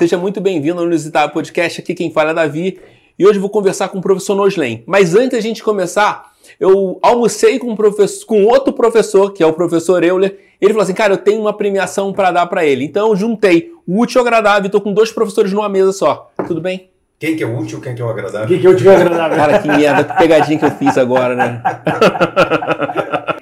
[0.00, 1.80] Seja muito bem-vindo ao Inusitado Podcast.
[1.80, 2.78] Aqui quem fala é Davi
[3.18, 4.84] e hoje vou conversar com o professor Noslen.
[4.86, 9.46] Mas antes da gente começar, eu almocei com, um professor, com outro professor, que é
[9.46, 10.38] o professor Euler.
[10.60, 12.84] Ele falou assim: Cara, eu tenho uma premiação para dar para ele.
[12.84, 14.66] Então eu juntei o útil e o agradável.
[14.66, 16.30] Estou com dois professores numa mesa só.
[16.46, 16.90] Tudo bem?
[17.18, 18.46] Quem que é o útil, quem que é o agradável?
[18.46, 19.36] Quem que é o útil e o agradável?
[19.36, 21.60] Cara, que merda, que pegadinha que eu fiz agora, né?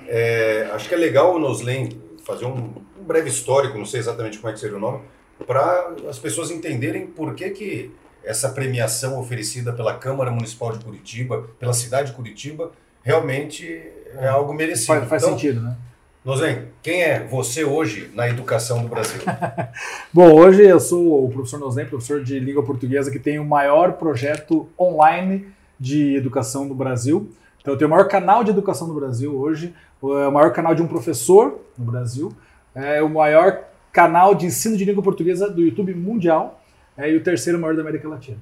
[0.09, 1.91] é, acho que é legal o Noslen
[2.25, 5.01] fazer um, um breve histórico, não sei exatamente como é que seria o nome,
[5.45, 7.91] para as pessoas entenderem por que, que
[8.25, 13.83] essa premiação oferecida pela Câmara Municipal de Curitiba, pela cidade de Curitiba, realmente
[14.19, 14.87] é algo merecido.
[14.87, 15.77] Faz, faz então, sentido, né?
[16.25, 19.21] Nozen, quem é você hoje na educação do Brasil?
[20.13, 23.93] Bom, hoje eu sou o professor Nozen, professor de língua portuguesa, que tem o maior
[23.93, 25.47] projeto online
[25.79, 27.31] de educação do Brasil.
[27.61, 30.83] Então, eu tenho o maior canal de educação do Brasil hoje, o maior canal de
[30.83, 32.33] um professor no Brasil,
[32.75, 33.61] é o maior
[33.97, 36.61] canal de ensino de língua portuguesa do YouTube mundial
[36.99, 38.37] é, e o terceiro maior da América Latina.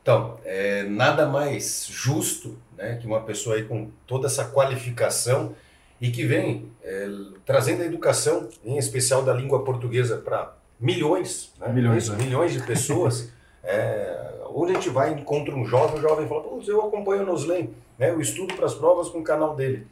[0.00, 5.54] Então, é nada mais justo né, que uma pessoa aí com toda essa qualificação
[6.00, 7.06] e que vem é,
[7.44, 12.62] trazendo a educação, em especial da língua portuguesa, para milhões, né, milhões, é, milhões de
[12.62, 13.30] pessoas.
[13.62, 17.26] é, onde a gente vai encontra um jovem, o jovem fala, Pô, eu acompanho o
[17.26, 19.86] Noslen, né, eu estudo para as provas com o canal dele.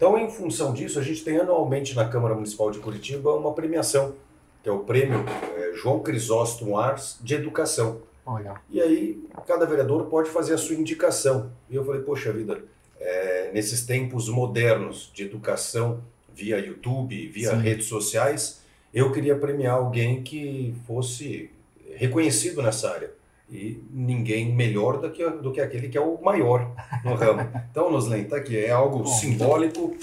[0.00, 4.14] Então, em função disso, a gente tem anualmente na Câmara Municipal de Curitiba uma premiação,
[4.62, 5.22] que é o prêmio
[5.54, 8.00] é, João Crisóstomo Ars de Educação.
[8.26, 8.56] Legal.
[8.70, 11.52] E aí, cada vereador pode fazer a sua indicação.
[11.68, 12.64] E eu falei, poxa vida,
[12.98, 16.00] é, nesses tempos modernos de educação
[16.34, 17.60] via YouTube, via Sim.
[17.60, 18.62] redes sociais,
[18.94, 21.50] eu queria premiar alguém que fosse
[21.94, 23.19] reconhecido nessa área
[23.50, 26.70] e ninguém melhor do que, do que aquele que é o maior
[27.04, 27.48] no ramo.
[27.70, 29.96] Então, Noslen, está aqui, é algo simbólico,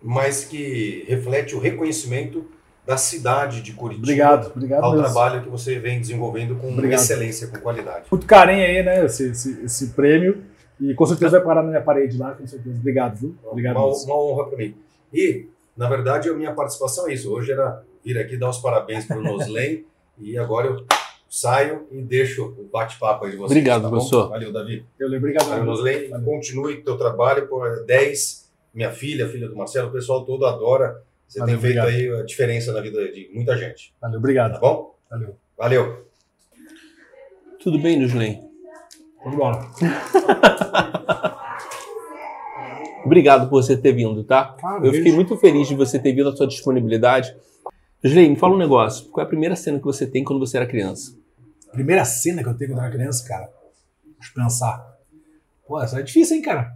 [0.00, 2.46] mas que reflete o reconhecimento
[2.86, 5.04] da cidade de Curitiba obrigado, obrigado ao mesmo.
[5.04, 7.00] trabalho que você vem desenvolvendo com obrigado.
[7.00, 8.06] excelência, com qualidade.
[8.10, 10.42] Muito carinho aí, né, esse, esse, esse, prêmio,
[10.80, 12.76] e com certeza vai parar na minha parede lá, com certeza.
[12.76, 13.36] Obrigado, viu?
[13.44, 13.76] Obrigado.
[13.76, 14.74] Uma, uma honra para mim.
[15.12, 15.46] E,
[15.76, 17.32] na verdade, a minha participação é isso.
[17.32, 19.84] Hoje era vir aqui dar os parabéns para o Noslen,
[20.18, 20.84] e agora eu
[21.32, 23.52] saio e deixo o bate-papo aí de vocês.
[23.52, 24.28] Obrigado, tá professor.
[24.28, 24.84] Valeu, Davi.
[24.98, 25.48] Eu lembro, obrigado.
[25.48, 26.10] Valeu, Nosley.
[26.22, 28.52] Continue o teu trabalho por 10.
[28.74, 31.02] Minha filha, filha do Marcelo, o pessoal todo adora.
[31.26, 32.14] Você Valeu, tem feito obrigado.
[32.14, 33.94] aí a diferença na vida de muita gente.
[33.98, 34.52] Valeu, obrigado.
[34.52, 34.94] Tá bom?
[35.10, 35.34] Valeu.
[35.56, 36.06] Valeu.
[37.58, 38.38] Tudo bem, Nosley?
[39.24, 39.66] Vamos embora.
[43.06, 44.54] Obrigado por você ter vindo, tá?
[44.62, 47.34] Ah, eu fiquei muito feliz de você ter vindo, a sua disponibilidade.
[48.04, 49.08] Josley, me fala um negócio.
[49.08, 51.21] Qual é a primeira cena que você tem quando você era criança?
[51.72, 53.50] Primeira cena que eu tenho quando eu era criança, cara.
[54.18, 54.86] Deixa eu pensar.
[55.66, 56.74] Pô, essa é difícil, hein, cara?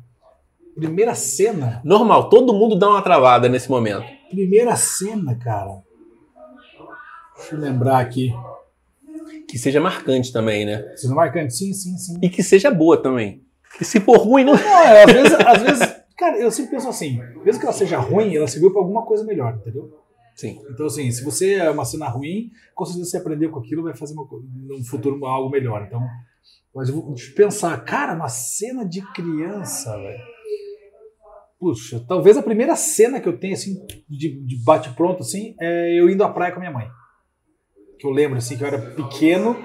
[0.75, 1.81] Primeira cena.
[1.84, 4.05] Normal, todo mundo dá uma travada nesse momento.
[4.31, 5.83] Primeira cena, cara.
[7.37, 8.33] Deixa eu lembrar aqui.
[9.49, 10.83] Que seja marcante também, né?
[10.97, 12.19] Seja marcante, sim, sim, sim.
[12.23, 13.43] E que seja boa também.
[13.81, 14.55] E se for ruim, não.
[14.55, 17.99] Não, é, às vezes, às vezes, cara, eu sempre penso assim: mesmo que ela seja
[17.99, 19.97] ruim, ela serviu pra alguma coisa melhor, entendeu?
[20.36, 20.60] Sim.
[20.70, 23.97] Então, assim, se você é uma cena ruim, com certeza você aprendeu com aquilo, vai
[23.97, 25.82] fazer uma, no futuro algo melhor.
[25.86, 26.00] Então,
[26.74, 30.22] mas eu vou pensar, cara, uma cena de criança, velho.
[31.58, 33.74] Puxa, talvez a primeira cena que eu tenho, assim,
[34.06, 36.86] de, de bate-pronto, assim, é eu indo à praia com a minha mãe.
[37.98, 39.56] Que eu lembro, assim, que eu era pequeno,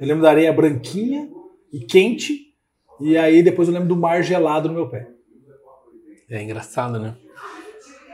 [0.00, 1.28] eu lembro da areia branquinha
[1.72, 2.54] e quente,
[3.00, 5.10] e aí depois eu lembro do mar gelado no meu pé.
[6.28, 7.16] É engraçado, né?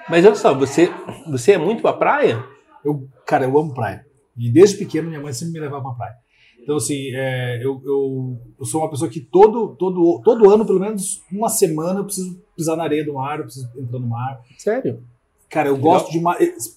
[0.08, 0.90] Mas olha só, você,
[1.28, 2.44] você é muito pra praia?
[2.84, 4.06] Eu, cara, eu amo praia.
[4.36, 6.14] E desde pequeno minha mãe sempre me levava pra praia.
[6.62, 10.80] Então, assim, é, eu, eu, eu, sou uma pessoa que todo, todo, todo ano, pelo
[10.80, 14.40] menos uma semana, eu preciso pisar na areia do mar, eu preciso entrar no mar.
[14.58, 15.02] Sério?
[15.48, 16.36] Cara, eu gosto de mar.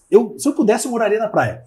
[0.10, 1.64] Eu, se eu pudesse, eu moraria na praia.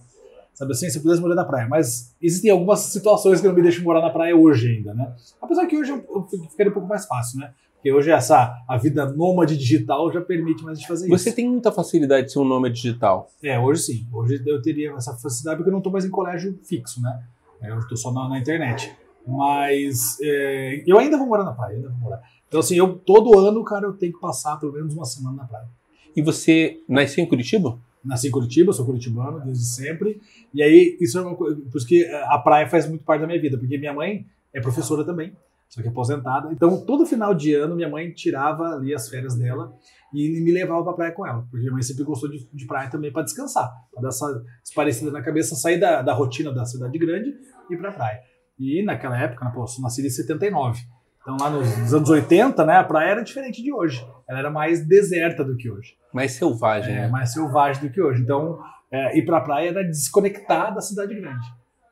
[0.55, 0.89] Sabe assim?
[0.89, 1.67] Se eu pudesse morar na praia.
[1.69, 5.13] Mas existem algumas situações que não me deixam morar na praia hoje ainda, né?
[5.41, 7.53] Apesar que hoje eu, eu ficaria um pouco mais fácil, né?
[7.83, 11.25] Porque hoje essa a vida nômade digital já permite mais a gente fazer Você isso.
[11.25, 13.29] Você tem muita facilidade de ser um nômade digital?
[13.43, 14.07] É, hoje sim.
[14.13, 17.25] Hoje eu teria essa facilidade porque eu não estou mais em colégio fixo, né?
[17.61, 18.95] Eu estou só na, na, internet.
[19.27, 22.23] Mas é, eu ainda vou morar na praia, ainda vou morar.
[22.47, 25.45] Então, assim, eu todo ano, cara, eu tenho que passar pelo menos uma semana na
[25.45, 25.67] praia.
[26.15, 27.81] E você nasceu em Curitiba?
[28.05, 30.21] Nasci em Curitiba, sou curitibano desde sempre.
[30.55, 31.57] E aí, isso é uma coisa.
[31.57, 34.61] Por isso que a praia faz muito parte da minha vida, porque minha mãe é
[34.61, 35.33] professora também
[35.73, 36.53] só que aposentada.
[36.53, 39.73] Então, todo final de ano, minha mãe tirava ali as férias dela
[40.13, 42.91] e me levava pra praia com ela, porque minha mãe sempre gostou de, de praia
[42.91, 46.99] também para descansar, para dar essa esparecida na cabeça, sair da, da rotina da cidade
[46.99, 47.35] grande
[47.71, 48.21] e ir pra praia.
[48.59, 50.79] E naquela época, né, eu nasci em 79.
[51.23, 54.07] Então, lá nos anos 80, né, a praia era diferente de hoje.
[54.29, 55.95] Ela era mais deserta do que hoje.
[56.13, 57.09] Mais selvagem, é, né?
[57.09, 58.21] Mais selvagem do que hoje.
[58.21, 58.59] Então,
[58.91, 61.47] é, ir pra praia era desconectar da cidade grande.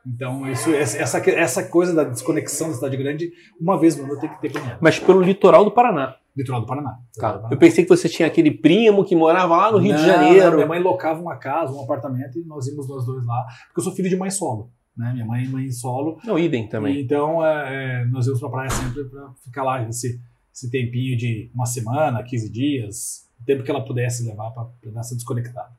[0.06, 4.31] Então, isso, essa, essa coisa da desconexão da cidade grande, uma vez no ano tem
[4.31, 4.79] que ter menos.
[4.81, 6.17] Mas pelo litoral do Paraná.
[6.37, 6.99] Litoral do Paraná.
[7.19, 7.49] Tá.
[7.50, 10.50] Eu pensei que você tinha aquele primo que morava lá no Rio Não, de Janeiro.
[10.50, 13.44] não, minha mãe locava uma casa, um apartamento, e nós íamos nós dois lá.
[13.67, 14.70] Porque eu sou filho de mãe solo.
[14.97, 15.12] Né?
[15.12, 16.19] Minha mãe é mãe solo.
[16.25, 16.97] Não, idem também.
[16.97, 20.20] E Então, é, é, nós íamos pra praia sempre pra ficar lá esse,
[20.55, 24.91] esse tempinho de uma semana, 15 dias, o tempo que ela pudesse levar pra, pra
[24.93, 25.70] dar essa desconectada.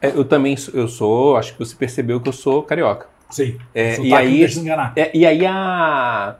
[0.00, 3.13] É, eu também sou, eu sou, acho que você percebeu que eu sou carioca.
[3.30, 3.58] Sim.
[3.74, 4.44] É, e aí,
[4.96, 6.36] é, e aí a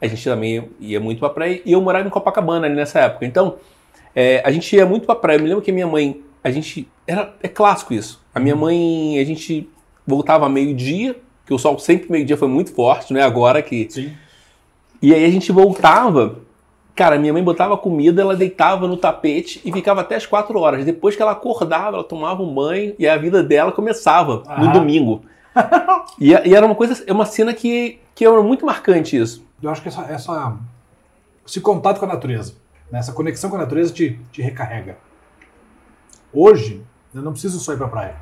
[0.00, 3.26] a gente também ia muito pra praia e eu morava em Copacabana ali nessa época.
[3.26, 3.56] Então,
[4.14, 5.38] é, a gente ia muito pra praia.
[5.38, 8.22] Eu me lembro que minha mãe, a gente era é clássico isso.
[8.34, 9.68] A minha mãe, a gente
[10.06, 14.12] voltava meio-dia, que o sol sempre meio-dia foi muito forte, não é agora que Sim.
[15.00, 16.40] E aí a gente voltava.
[16.94, 20.84] Cara, minha mãe botava comida, ela deitava no tapete e ficava até as 4 horas.
[20.84, 24.72] Depois que ela acordava, ela tomava um banho e a vida dela começava no Aham.
[24.72, 25.22] domingo.
[26.18, 29.46] e, e era uma coisa, é uma cena que, que era muito marcante isso.
[29.62, 30.56] Eu acho que essa, essa-
[31.46, 32.54] esse contato com a natureza,
[32.90, 34.96] né, essa conexão com a natureza te, te recarrega.
[36.32, 36.82] Hoje,
[37.14, 38.16] eu não preciso só ir pra praia.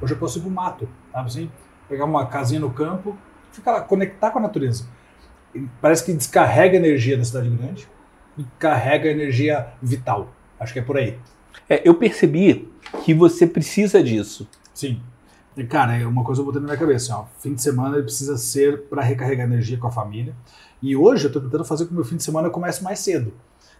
[0.00, 1.50] Hoje eu posso ir pro mato, sabe assim?
[1.88, 3.16] Pegar uma casinha no campo,
[3.52, 4.86] ficar lá, conectar com a natureza.
[5.54, 7.88] E Parece que descarrega a energia da cidade grande
[8.36, 10.28] e carrega a energia vital.
[10.58, 11.18] Acho que é por aí.
[11.68, 12.68] É, eu percebi
[13.04, 14.48] que você precisa disso.
[14.74, 15.00] Sim.
[15.56, 17.26] E, cara, é uma coisa eu botei na minha cabeça, ó.
[17.38, 20.34] Fim de semana ele precisa ser para recarregar energia com a família.
[20.80, 22.98] E hoje eu tô tentando fazer com que o meu fim de semana comece mais
[22.98, 23.32] cedo.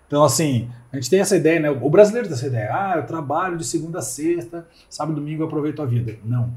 [0.07, 1.71] Então, assim, a gente tem essa ideia, né?
[1.71, 2.71] O brasileiro tem essa ideia.
[2.71, 6.17] Ah, eu trabalho de segunda a sexta, sábado e domingo eu aproveito a vida.
[6.23, 6.53] Não.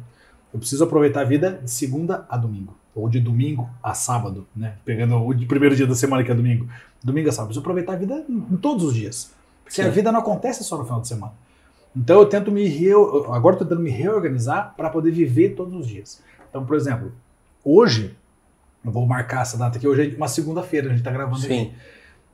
[0.53, 2.75] Eu preciso aproveitar a vida de segunda a domingo.
[2.93, 4.75] Ou de domingo a sábado, né?
[4.83, 6.67] Pegando o primeiro dia da semana, que é domingo.
[7.01, 7.45] Domingo a sábado.
[7.45, 9.33] Eu preciso aproveitar a vida em todos os dias.
[9.63, 9.87] Porque Sim.
[9.87, 11.33] a vida não acontece só no final de semana.
[11.95, 13.31] Então eu tento me reo...
[13.31, 16.21] agora tentando me reorganizar para poder viver todos os dias.
[16.49, 17.13] Então, por exemplo,
[17.63, 18.15] hoje
[18.83, 21.47] eu vou marcar essa data aqui, hoje é uma segunda-feira, a gente tá gravando aqui.
[21.47, 21.73] Sim.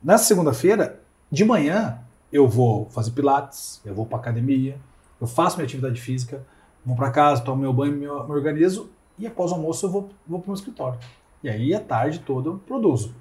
[0.02, 1.00] Nessa segunda-feira,
[1.30, 1.98] de manhã,
[2.32, 4.76] eu vou fazer pilates, eu vou pra academia,
[5.20, 6.44] eu faço minha atividade física,
[6.84, 10.40] vou pra casa, tomo meu banho, me, organizo e após o almoço eu vou, vou
[10.40, 10.98] pro meu escritório.
[11.42, 13.14] E aí, a tarde toda, eu produzo.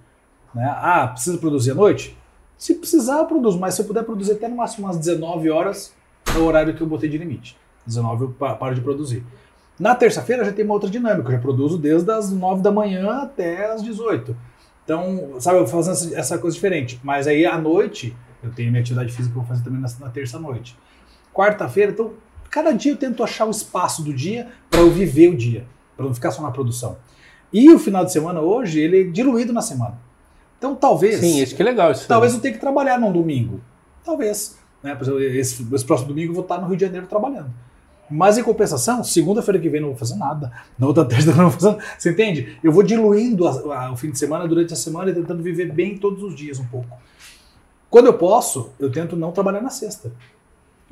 [0.53, 0.65] Né?
[0.65, 2.17] Ah, precisa produzir à noite?
[2.57, 5.93] Se precisar, eu produzo, mas se eu puder produzir até no máximo umas 19 horas,
[6.35, 7.57] é o horário que eu botei de limite.
[7.85, 9.23] 19 eu pa- paro de produzir.
[9.79, 13.21] Na terça-feira já tem uma outra dinâmica, eu já produzo desde as 9 da manhã
[13.23, 14.35] até as 18.
[14.83, 16.99] Então, sabe, eu vou fazendo essa, essa coisa diferente.
[17.03, 19.89] Mas aí à noite, eu tenho minha atividade física que eu vou fazer também na,
[19.99, 20.77] na terça-noite.
[21.33, 22.13] Quarta-feira, então,
[22.49, 26.05] cada dia eu tento achar o espaço do dia para eu viver o dia, para
[26.05, 26.97] não ficar só na produção.
[27.51, 29.97] E o final de semana hoje, ele é diluído na semana.
[30.57, 31.19] Então, talvez.
[31.19, 31.91] Sim, isso que é legal.
[31.91, 33.59] Isso Talvez eu tenha que trabalhar num domingo.
[34.03, 34.57] Talvez.
[34.83, 34.95] Né?
[34.95, 37.49] Por exemplo, esse, esse próximo domingo eu vou estar no Rio de Janeiro trabalhando.
[38.09, 40.51] Mas em compensação, segunda-feira que vem não vou fazer nada.
[40.77, 41.83] Na outra terça não vou fazer nada.
[41.97, 42.57] Você entende?
[42.63, 45.71] Eu vou diluindo a- a- o fim de semana durante a semana e tentando viver
[45.71, 46.89] bem todos os dias um pouco.
[47.89, 50.11] Quando eu posso, eu tento não trabalhar na sexta.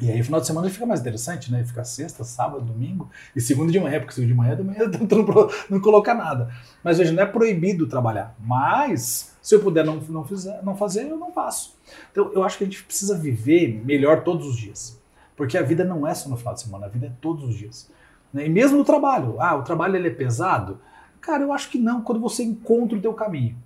[0.01, 1.63] E aí, o final de semana fica mais interessante, né?
[1.65, 5.15] Fica sexta, sábado, domingo e segunda de manhã, porque segunda de manhã de manhã tento
[5.17, 6.49] não, não colocar nada.
[6.81, 8.33] Mas veja, não é proibido trabalhar.
[8.39, 11.77] Mas, se eu puder não, não, fizer, não fazer, eu não faço.
[12.11, 14.97] Então, eu acho que a gente precisa viver melhor todos os dias.
[15.35, 17.55] Porque a vida não é só no final de semana, a vida é todos os
[17.55, 17.91] dias.
[18.33, 18.45] Né?
[18.45, 19.35] E mesmo no trabalho.
[19.39, 20.79] Ah, o trabalho ele é pesado?
[21.19, 23.57] Cara, eu acho que não, quando você encontra o teu caminho.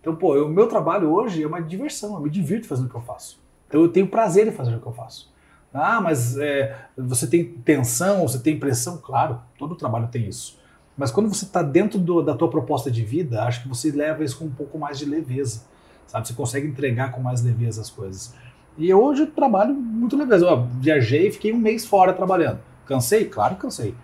[0.00, 2.96] Então, pô, o meu trabalho hoje é uma diversão, eu me divirto fazendo o que
[2.96, 3.40] eu faço.
[3.68, 5.31] Então, eu tenho prazer em fazer o que eu faço.
[5.72, 8.98] Ah, mas é, você tem tensão, você tem pressão?
[8.98, 10.58] Claro, todo trabalho tem isso.
[10.96, 14.22] Mas quando você está dentro do- da tua proposta de vida, acho que você leva
[14.22, 15.62] isso com um pouco mais de leveza.
[16.06, 16.28] Sabe?
[16.28, 18.34] Você consegue entregar com mais leveza as coisas.
[18.76, 20.44] E hoje eu trabalho muito leveza.
[20.44, 22.60] Eu viajei, fiquei um mês fora trabalhando.
[22.86, 23.24] Cansei?
[23.24, 23.94] Claro que cansei.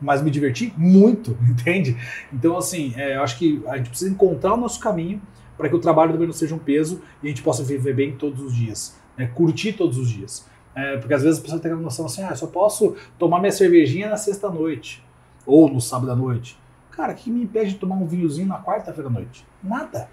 [0.00, 1.96] Mas me diverti muito, entende?
[2.32, 5.20] Então, assim, é, eu acho que a gente precisa encontrar o nosso caminho
[5.56, 8.14] para que o trabalho também não seja um peso e a gente possa viver bem
[8.14, 9.26] todos os dias, né?
[9.34, 10.46] curtir todos os dias.
[10.76, 13.40] É, porque às vezes a pessoa tem a noção assim, ah, eu só posso tomar
[13.40, 15.02] minha cervejinha na sexta-noite
[15.46, 16.58] ou no sábado à noite.
[16.90, 19.46] Cara, o que me impede de tomar um vinhozinho na quarta-feira à noite?
[19.64, 20.10] Nada.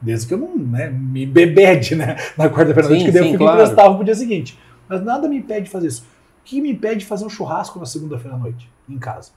[0.00, 3.32] Desde que eu não né, me bebede né, na quarta-feira à noite, que daí eu
[3.32, 3.60] fico claro.
[3.60, 4.56] imprestável pro dia seguinte.
[4.88, 6.02] Mas nada me impede de fazer isso.
[6.40, 9.32] O que me impede de fazer um churrasco na segunda-feira à noite, em casa?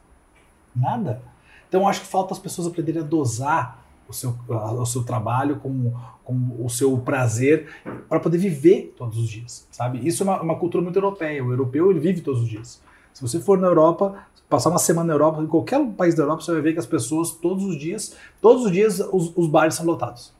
[0.75, 1.19] Nada.
[1.67, 3.82] Então eu acho que falta as pessoas aprenderem a dosar
[4.13, 5.93] o seu, o seu trabalho com,
[6.23, 7.67] com o seu prazer
[8.07, 10.05] para poder viver todos os dias, sabe?
[10.07, 11.43] Isso é uma, uma cultura muito europeia.
[11.43, 12.81] O europeu ele vive todos os dias.
[13.13, 16.43] Se você for na Europa, passar uma semana na Europa, em qualquer país da Europa,
[16.43, 19.75] você vai ver que as pessoas todos os dias, todos os dias os, os bares
[19.75, 20.33] são lotados.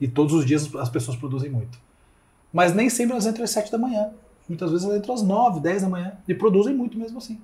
[0.00, 1.78] E todos os dias as pessoas produzem muito.
[2.52, 4.10] Mas nem sempre elas entram às 7 da manhã.
[4.48, 7.40] Muitas vezes elas entram às 9, 10 da manhã e produzem muito mesmo assim.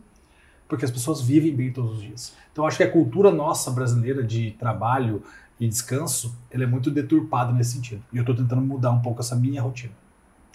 [0.69, 2.33] porque as pessoas vivem bem todos os dias.
[2.53, 5.23] Então acho que a cultura nossa brasileira de trabalho
[5.61, 8.03] e descanso, ela é muito deturpada nesse sentido.
[8.13, 9.93] E eu estou tentando mudar um pouco essa minha rotina.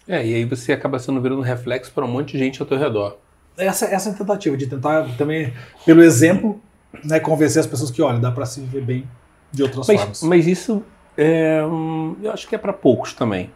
[0.08, 2.78] É, e aí você acaba sendo virando reflexo para um monte de gente ao teu
[2.78, 3.18] redor.
[3.56, 5.54] Essa, essa é a tentativa de tentar também,
[5.86, 6.60] pelo exemplo,
[7.04, 9.10] né, convencer as pessoas que, olha, dá para se viver bem
[9.52, 10.24] de outras Mas, formas.
[10.24, 10.84] mas isso
[11.16, 13.52] é, eu acho que é para poucos também.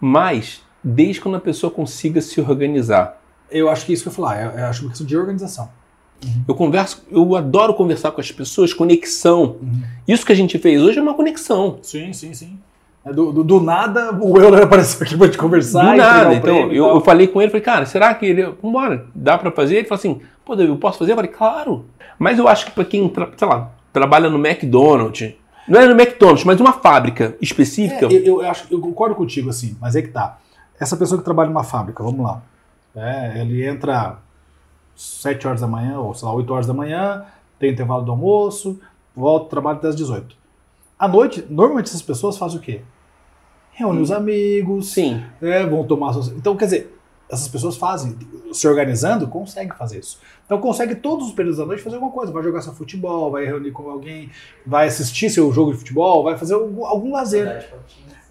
[0.00, 3.20] Mas desde quando a pessoa consiga se organizar.
[3.50, 5.16] Eu acho que é isso que eu ia falar, eu, eu acho uma questão de
[5.16, 5.70] organização.
[6.46, 9.56] Eu converso, eu adoro conversar com as pessoas, conexão.
[10.06, 11.78] Isso que a gente fez hoje é uma conexão.
[11.82, 12.58] Sim, sim, sim.
[13.04, 15.92] É Do, do, do nada, o Euler apareceu aqui pra te conversar.
[15.92, 16.34] Do nada.
[16.34, 18.44] Então, eu, eu falei com ele, falei, cara, será que ele.
[18.62, 19.76] Vambora, dá pra fazer?
[19.76, 21.12] Ele falou assim, pô, eu posso fazer?
[21.12, 21.84] Eu falei, claro.
[22.18, 25.34] Mas eu acho que pra quem, sei lá, trabalha no McDonald's,
[25.68, 28.06] não é no McDonald's, mas uma fábrica específica.
[28.06, 30.38] É, eu, eu acho, eu concordo contigo, assim, mas é que tá.
[30.80, 32.42] Essa pessoa que trabalha numa fábrica, vamos lá.
[32.96, 34.18] É, ele entra
[34.98, 37.24] 7 horas da manhã, ou sei lá, 8 horas da manhã,
[37.58, 38.80] tem intervalo do almoço,
[39.14, 40.36] volta, trabalha até as 18.
[40.98, 42.82] À noite, normalmente essas pessoas fazem o quê?
[43.70, 45.22] Reúnem os amigos, Sim.
[45.40, 46.28] né, vão tomar suas...
[46.28, 46.98] Então, quer dizer,
[47.30, 48.16] essas pessoas fazem,
[48.52, 50.18] se organizando, conseguem fazer isso.
[50.46, 52.32] Então consegue todos os períodos da noite fazer alguma coisa.
[52.32, 54.30] Vai jogar seu futebol, vai reunir com alguém,
[54.66, 57.70] vai assistir seu jogo de futebol, vai fazer algum, algum lazer.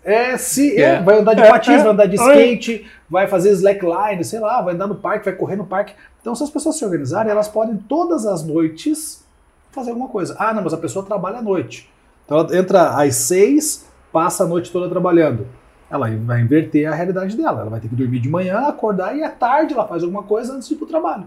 [0.09, 1.01] É, se, é, É.
[1.01, 1.83] vai andar de É, patins, é.
[1.83, 2.19] vai andar de É.
[2.21, 5.93] skate, vai fazer slackline, sei lá, vai andar no parque, vai correr no parque.
[6.21, 9.25] Então, se as pessoas se organizarem, elas podem todas as noites
[9.71, 10.35] fazer alguma coisa.
[10.39, 11.89] Ah, não, mas a pessoa trabalha à noite.
[12.25, 15.45] Então, ela entra às seis, passa a noite toda trabalhando.
[15.91, 17.61] Ela vai inverter a realidade dela.
[17.61, 20.53] Ela vai ter que dormir de manhã, acordar e à tarde ela faz alguma coisa
[20.53, 21.23] antes de ir para o trabalho.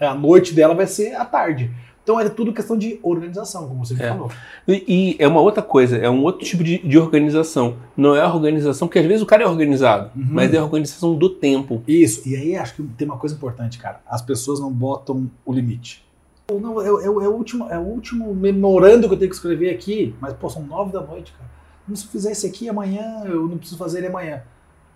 [0.00, 1.70] É, A noite dela vai ser à tarde.
[2.06, 4.10] Então, é tudo questão de organização, como você É.
[4.10, 4.30] falou.
[4.68, 7.78] E, e é uma outra coisa, é um outro tipo de, de organização.
[7.96, 10.24] Não é a organização, porque às vezes o cara é organizado, Uhum.
[10.30, 11.82] mas é a organização do tempo.
[11.88, 14.00] Isso, e aí acho que tem uma coisa importante, cara.
[14.06, 16.06] As pessoas não botam o limite.
[16.48, 19.34] Não, é, é o- é o último, é o último memorando que eu tenho que
[19.34, 21.50] escrever aqui, mas pô, são nove da noite, cara.
[21.88, 24.42] Não, se eu fizer esse aqui amanhã, eu não preciso fazer ele amanhã.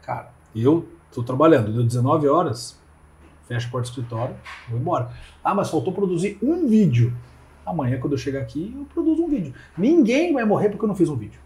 [0.03, 2.79] Cara, eu tô trabalhando, deu 19 horas,
[3.51, 4.37] fecho a porta do escritório,
[4.69, 5.11] vou embora.
[5.43, 7.13] Ah, mas faltou produzir um vídeo.
[7.67, 9.53] Amanhã, quando eu chegar aqui, eu produzo um vídeo.
[9.77, 11.41] Ninguém vai morrer porque eu não fiz um vídeo.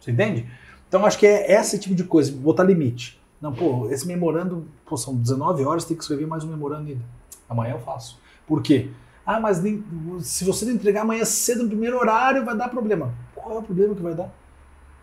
[0.00, 0.48] Você entende?
[0.88, 3.20] Então acho que é esse tipo de coisa, botar limite.
[3.40, 7.02] Não, pô, esse memorando, pô, são 19 horas, tem que escrever mais um memorando ainda.
[7.48, 8.20] Amanhã eu faço.
[8.46, 8.88] Por quê?
[9.26, 9.82] Ah, mas nem-
[10.20, 13.12] se você não entregar amanhã cedo no primeiro horário, vai dar problema.
[13.34, 14.32] Qual é o problema que vai dar?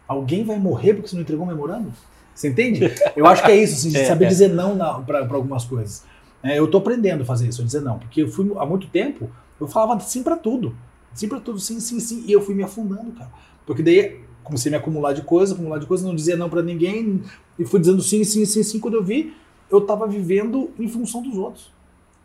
[0.08, 1.92] Alguém vai morrer porque você não entregou um memorando?
[2.36, 2.94] Você entende?
[3.16, 4.28] Eu acho que é isso, assim, É, saber é.
[4.28, 6.04] dizer não para algumas coisas.
[6.44, 8.88] É, eu tô aprendendo a fazer isso, a dizer não, porque eu fui há muito
[8.88, 10.76] tempo, eu falava sim para tudo.
[11.14, 12.24] Sim para tudo, sim, sim, sim.
[12.28, 13.32] E eu fui me afundando, cara.
[13.66, 16.62] Porque daí comecei a me acumular de coisa, acumular de coisa, não dizia não para
[16.62, 17.24] ninguém,
[17.58, 18.80] e fui dizendo sim, sim, sim, sim.
[18.80, 19.34] Quando eu vi,
[19.72, 21.74] eu tava vivendo em função dos outros.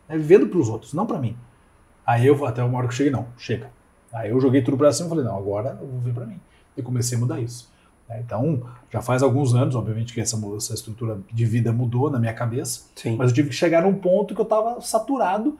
[0.09, 1.35] É, vivendo para os outros, não para mim.
[2.05, 3.71] Aí eu, até uma hora que eu cheguei, não, chega.
[4.13, 6.39] Aí eu joguei tudo pra cima e falei, não, agora eu vou ver pra mim.
[6.75, 7.71] E comecei a mudar isso.
[8.11, 8.21] Né?
[8.25, 12.33] Então, já faz alguns anos, obviamente, que essa, essa estrutura de vida mudou na minha
[12.33, 13.15] cabeça, Sim.
[13.15, 15.57] mas eu tive que chegar num ponto que eu estava saturado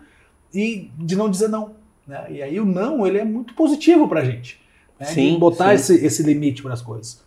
[0.54, 1.72] e de não dizer não.
[2.06, 2.28] Né?
[2.30, 4.62] E aí o não, ele é muito positivo pra gente.
[5.00, 5.06] Né?
[5.06, 5.96] Sim, botar sim.
[5.96, 7.24] Esse, esse limite para as coisas.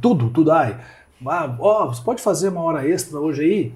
[0.00, 0.50] Tudo, tudo.
[0.52, 0.80] Ai,
[1.26, 3.74] ah, ó, você pode fazer uma hora extra hoje aí?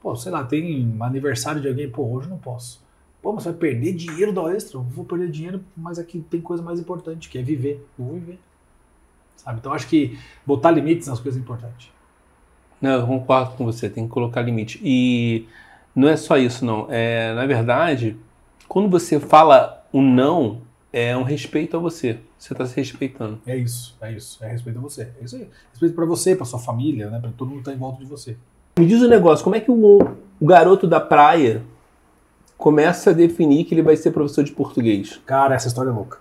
[0.00, 2.82] Pô, sei lá, tem aniversário de alguém, pô, hoje eu não posso.
[3.20, 4.78] Pô, mas você vai perder dinheiro da hora extra?
[4.78, 7.84] Eu vou perder dinheiro, mas aqui tem coisa mais importante, que é viver.
[7.98, 8.38] Eu vou viver.
[9.36, 9.58] Sabe?
[9.58, 11.92] Então acho que botar limites nas coisas é importante.
[12.80, 14.80] Não, eu concordo com você, tem que colocar limite.
[14.82, 15.46] E
[15.94, 16.86] não é só isso, não.
[16.90, 18.16] É, na verdade,
[18.68, 20.60] quando você fala um não,
[20.92, 22.18] é um respeito a você.
[22.38, 23.40] Você está se respeitando.
[23.46, 24.42] É isso, é isso.
[24.44, 25.10] É respeito a você.
[25.20, 25.48] É isso aí.
[25.70, 27.18] Respeito pra você, pra sua família, né?
[27.18, 28.36] Pra todo mundo que tá em volta de você.
[28.78, 29.98] Me diz um negócio, como é que o,
[30.40, 31.62] o garoto da praia
[32.58, 35.20] começa a definir que ele vai ser professor de português?
[35.24, 36.18] Cara, essa história é louca.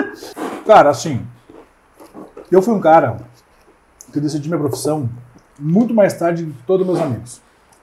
[0.66, 1.26] cara, assim,
[2.50, 3.16] eu fui um cara
[4.12, 5.08] que decidi minha profissão
[5.58, 7.40] muito mais tarde que todos meus amigos.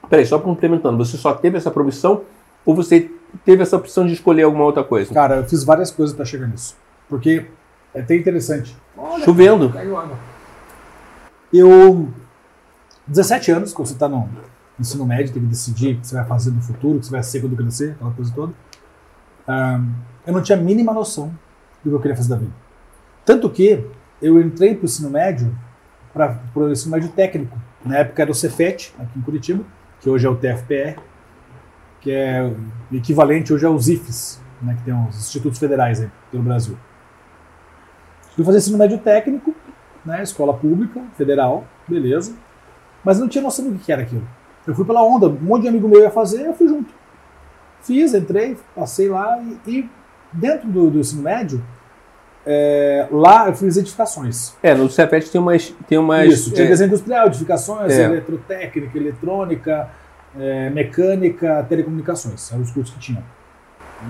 [0.09, 2.21] Peraí, só complementando, você só teve essa profissão
[2.65, 3.09] ou você
[3.45, 5.13] teve essa opção de escolher alguma outra coisa?
[5.13, 6.75] Cara, eu fiz várias coisas pra chegar nisso.
[7.07, 7.45] Porque
[7.93, 8.75] é até interessante.
[8.97, 9.69] Olha, Chovendo.
[9.69, 10.17] Pega água.
[11.53, 12.09] Eu,
[13.07, 14.29] 17 anos, quando você tá no
[14.79, 17.11] ensino médio, tem que decidir o que você vai fazer no futuro, o que você
[17.11, 18.53] vai ser quando crescer, aquela coisa toda.
[19.47, 19.89] Ahn,
[20.25, 21.27] eu não tinha a mínima noção
[21.83, 22.53] do que eu queria fazer da vida.
[23.25, 23.85] Tanto que
[24.21, 25.55] eu entrei pro ensino médio,
[26.13, 27.57] para o ensino médio técnico.
[27.83, 29.63] Na época era o Cefet, aqui em Curitiba,
[29.99, 30.99] que hoje é o TFPR,
[31.99, 36.43] que é o equivalente hoje aos IFES, né, que tem os institutos federais aí pelo
[36.43, 36.77] Brasil.
[38.35, 39.55] Fui fazer ensino médio técnico,
[40.05, 42.33] né, escola pública, federal, beleza.
[43.03, 44.27] Mas não tinha noção do que era aquilo.
[44.65, 46.93] Eu fui pela onda, um monte de amigo meu ia fazer, eu fui junto.
[47.81, 49.89] Fiz, entrei, passei lá e, e
[50.31, 51.63] dentro do, do ensino médio,
[52.45, 54.53] é, lá eu fiz edificações.
[54.63, 55.73] É, no Cefet tem umas.
[55.87, 58.03] Tem umas Isso, tinha é, desenho industrial, edificações, É.
[58.05, 59.89] eletrotécnica, eletrônica,
[60.39, 62.51] é, mecânica, telecomunicações.
[62.51, 63.23] Eram os cursos que tinham.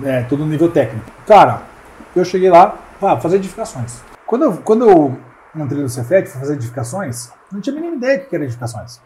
[0.04, 1.10] É, tudo no nível técnico.
[1.26, 1.62] Cara,
[2.16, 4.00] eu cheguei lá, ah, fazer edificações.
[4.26, 5.16] Quando eu, quando eu
[5.54, 8.98] entrei no Cefet para fazer edificações, não tinha a mínima ideia do que era edificações.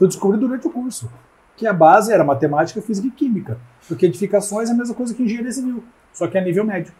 [0.00, 1.10] Eu descobri durante o curso.
[1.56, 3.58] Que a base era matemática, física e química.
[3.86, 6.90] Porque edificações é a mesma coisa que engenharia civil, só que a nível médio.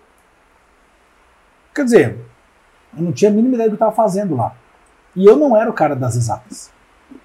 [1.74, 2.18] Quer dizer,
[2.96, 4.54] eu não tinha a mínima ideia do que estava fazendo lá.
[5.14, 6.70] E eu não era o cara das exatas.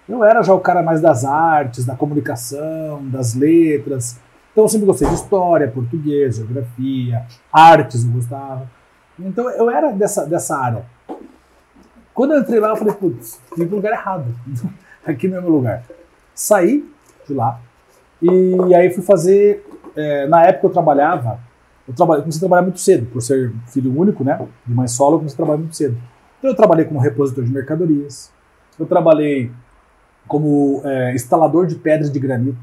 [0.08, 4.20] Eu era já o cara mais das artes, da comunicação, das letras.
[4.52, 8.70] Então eu sempre gostei de história, português, geografia, artes eu gostava.
[9.20, 10.86] Então eu era dessa, dessa área.
[12.14, 14.26] Quando eu entrei lá, eu falei, putz, vim pro lugar errado.
[15.06, 15.84] Aqui não é meu lugar.
[16.34, 16.90] Saí
[17.28, 17.60] de lá
[18.22, 19.66] e aí fui fazer.
[19.96, 21.40] eh, na época eu trabalhava,
[21.88, 24.40] eu trabalhei, comecei a trabalhar muito cedo, por ser filho único, né?
[24.66, 25.98] De mãe solo, eu comecei a trabalhar muito cedo.
[26.40, 28.32] Então eu trabalhei como repositor de mercadorias,
[28.80, 29.52] eu trabalhei
[30.28, 32.58] como eh, instalador de pedras de granito,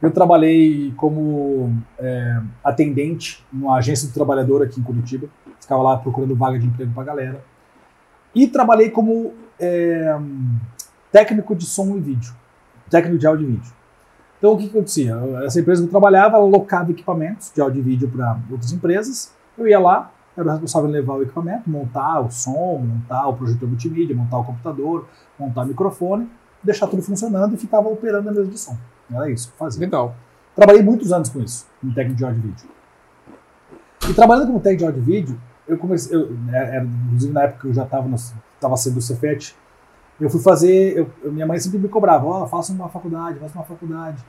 [0.00, 5.28] eu trabalhei como eh, atendente numa agência do trabalhador aqui em Curitiba,
[5.60, 7.42] ficava lá procurando vaga de emprego pra galera.
[8.34, 10.18] E trabalhei como eh,
[11.10, 12.32] técnico de som e vídeo,
[12.90, 13.77] técnico de áudio e vídeo.
[14.38, 15.16] Então, o que, que acontecia?
[15.44, 19.32] Essa empresa que eu trabalhava, ela locava equipamentos de áudio e vídeo para outras empresas.
[19.56, 23.34] Eu ia lá, era o responsável em levar o equipamento, montar o som, montar o
[23.34, 26.30] projetor multimídia, montar o computador, montar o microfone,
[26.62, 28.76] deixar tudo funcionando e ficava operando a mesa de som.
[29.12, 29.80] Era isso que eu fazia.
[29.80, 30.14] Legal.
[30.54, 32.68] Trabalhei muitos anos com isso, como técnico de áudio e vídeo.
[34.08, 37.42] E trabalhando como técnico de áudio e vídeo, eu comecei, eu, né, era, inclusive na
[37.42, 39.56] época que eu já estava estava sendo do Cefet,
[40.20, 43.64] eu fui fazer, eu- minha mãe sempre me cobrava, ó, faça uma faculdade, faça uma
[43.64, 44.22] faculdade.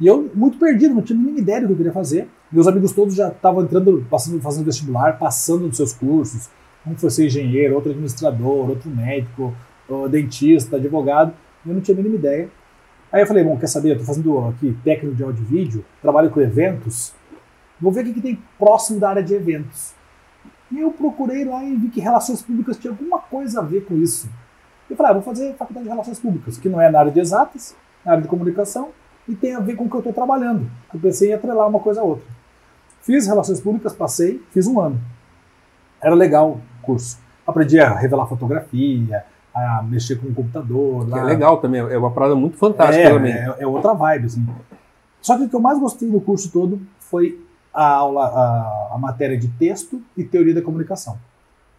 [0.00, 2.28] E eu, muito perdido, não tinha nenhuma ideia do que eu queria fazer.
[2.52, 6.48] Meus amigos todos já estavam entrando, passando, fazendo vestibular, passando nos seus cursos.
[6.86, 9.52] Um foi ser engenheiro, outro administrador, outro médico,
[9.88, 11.32] ó, dentista, advogado.
[11.66, 12.48] Eu não tinha a mínima ideia.
[13.12, 15.84] Aí eu falei, bom, quer saber, eu tô fazendo aqui técnico de áudio e vídeo,
[16.00, 17.12] trabalho com eventos,
[17.80, 19.92] vou ver o que, que tem próximo da área de eventos.
[20.70, 23.96] E eu procurei lá e vi que relações públicas tinha alguma coisa a ver com
[23.96, 24.28] isso.
[24.88, 27.20] Eu falei, ah, vou fazer faculdade de relações públicas, que não é na área de
[27.20, 28.88] exatas, na área de comunicação,
[29.28, 30.70] e tem a ver com o que eu estou trabalhando.
[30.92, 32.24] Eu pensei em atrelar uma coisa a outra.
[33.02, 34.98] Fiz relações públicas, passei, fiz um ano.
[36.00, 37.18] Era legal o curso.
[37.46, 39.24] Aprendi a revelar fotografia,
[39.54, 41.04] a mexer com o computador.
[41.04, 41.20] Que lá.
[41.20, 43.32] é legal também, é uma parada muito fantástica É, também.
[43.32, 44.46] é, é outra vibe, assim.
[45.20, 47.40] Só que o que eu mais gostei do curso todo foi
[47.74, 51.18] a aula, a, a matéria de texto e teoria da comunicação.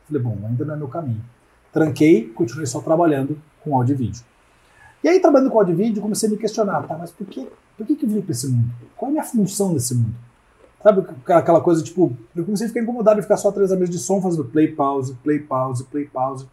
[0.07, 1.21] Falei, bom, ainda não é meu caminho.
[1.71, 4.23] Tranquei, continuei só trabalhando com áudio e vídeo.
[5.03, 7.47] E aí, trabalhando com áudio e vídeo, comecei a me questionar, tá, mas por que,
[7.77, 8.69] por que, que eu vim para esse mundo?
[8.97, 10.15] Qual é a minha função nesse mundo?
[10.81, 13.91] Sabe aquela coisa, tipo, eu comecei a ficar incomodado de ficar só atrás da mesa
[13.91, 16.47] de som, fazendo play, pause, play, pause, play, pause.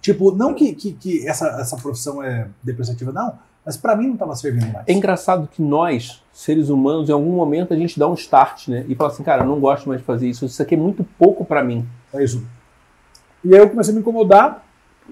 [0.00, 4.16] Tipo, não que, que, que essa, essa profissão é depreciativa, não, mas pra mim não
[4.16, 4.86] tava servindo mais.
[4.86, 8.84] É engraçado que nós, seres humanos, em algum momento a gente dá um start, né?
[8.88, 11.04] E fala assim, cara, eu não gosto mais de fazer isso, isso aqui é muito
[11.18, 11.86] pouco pra mim.
[12.12, 12.44] É isso.
[13.44, 14.64] E aí eu comecei a me incomodar,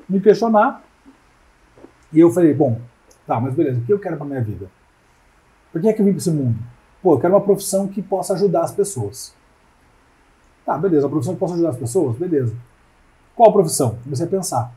[0.08, 0.82] me questionar.
[2.12, 2.80] E eu falei, bom,
[3.26, 4.66] tá, mas beleza, o que eu quero pra minha vida?
[5.72, 6.58] Por que é que eu vim pra esse mundo?
[7.02, 9.34] Pô, eu quero uma profissão que possa ajudar as pessoas.
[10.64, 12.16] Tá, beleza, uma profissão que possa ajudar as pessoas?
[12.16, 12.54] Beleza.
[13.34, 13.98] Qual profissão?
[14.02, 14.72] Comecei a pensar.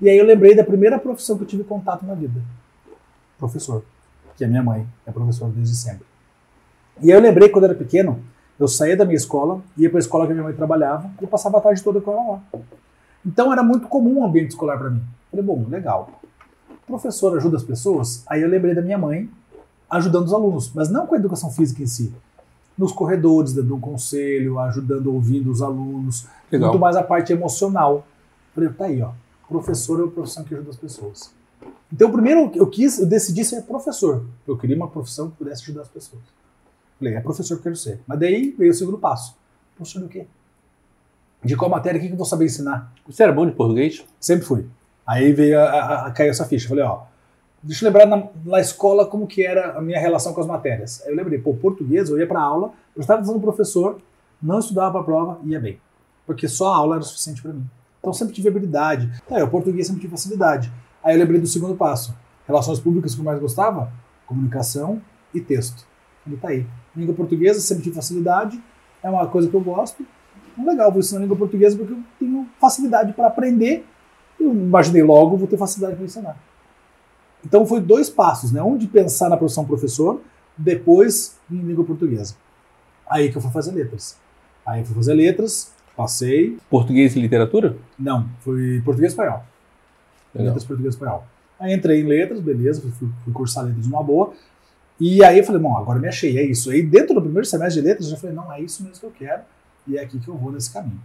[0.00, 2.40] E aí eu lembrei da primeira profissão que eu tive contato na vida.
[3.38, 3.84] Professor.
[4.36, 6.06] Que é minha mãe, é professora desde sempre.
[7.00, 8.22] E aí eu lembrei quando eu era pequeno,
[8.58, 11.26] eu saía da minha escola, ia para a escola que a minha mãe trabalhava e
[11.26, 12.42] passava a tarde toda com ela lá.
[13.24, 15.02] Então era muito comum o ambiente escolar para mim.
[15.30, 16.20] Falei, bom, legal.
[16.70, 18.22] O professor ajuda as pessoas?
[18.26, 19.28] Aí eu lembrei da minha mãe
[19.90, 22.12] ajudando os alunos, mas não com a educação física em si.
[22.76, 26.26] Nos corredores, dando um conselho, ajudando, ouvindo os alunos.
[26.50, 26.70] Legal.
[26.70, 28.06] Muito mais a parte emocional.
[28.54, 29.12] Falei, tá aí, ó.
[29.48, 31.32] Professor é a profissão que ajuda as pessoas.
[31.92, 34.24] Então, primeiro eu quis, eu decidi ser professor.
[34.46, 36.22] Eu queria uma profissão que pudesse ajudar as pessoas.
[36.98, 38.00] Falei, é professor que eu quero ser.
[38.06, 39.36] Mas daí veio o segundo passo.
[39.76, 40.26] Professor do quê?
[41.44, 41.98] De qual matéria?
[41.98, 42.90] O que que eu vou saber ensinar?
[43.06, 44.04] Você era bom de português?
[44.18, 44.66] Sempre fui.
[45.06, 46.68] Aí veio a, a, a caiu essa ficha.
[46.68, 47.02] Falei, ó,
[47.62, 51.02] deixa eu lembrar na, na escola como que era a minha relação com as matérias.
[51.04, 54.00] Aí eu lembrei, pô, português, eu ia pra aula, prestava atenção no professor,
[54.42, 55.78] não estudava pra prova, ia bem.
[56.26, 57.64] Porque só a aula era suficiente pra mim.
[58.00, 59.10] Então sempre tive habilidade.
[59.30, 60.72] Aí, o português sempre tive facilidade.
[61.02, 62.14] Aí eu lembrei do segundo passo.
[62.46, 63.92] Relações públicas que eu mais gostava?
[64.26, 65.00] Comunicação
[65.34, 65.86] e texto.
[66.26, 66.66] Ele tá aí.
[66.96, 68.62] Língua portuguesa, sempre tive facilidade.
[69.02, 70.06] É uma coisa que eu gosto.
[70.54, 73.84] Então, legal, vou ensinar língua portuguesa porque eu tenho facilidade para aprender.
[74.38, 76.36] Eu imaginei logo, vou ter facilidade para ensinar.
[77.44, 78.62] Então foi dois passos, né?
[78.62, 80.20] Um de pensar na profissão professor,
[80.56, 82.36] depois em língua portuguesa.
[83.08, 84.18] Aí que eu fui fazer letras.
[84.64, 86.56] Aí eu fui fazer letras, passei.
[86.70, 87.76] Português e literatura?
[87.98, 89.42] Não, fui português e espanhol.
[90.34, 90.46] Legal.
[90.46, 91.26] Letras, português e espanhol.
[91.60, 94.32] Aí entrei em letras, beleza, fui, fui cursar letras numa boa.
[94.98, 96.70] E aí eu falei, bom, agora me achei, é isso.
[96.70, 99.06] Aí dentro do primeiro semestre de letras, eu já falei, não, é isso mesmo que
[99.06, 99.42] eu quero.
[99.86, 101.00] E é aqui que eu vou nesse caminho.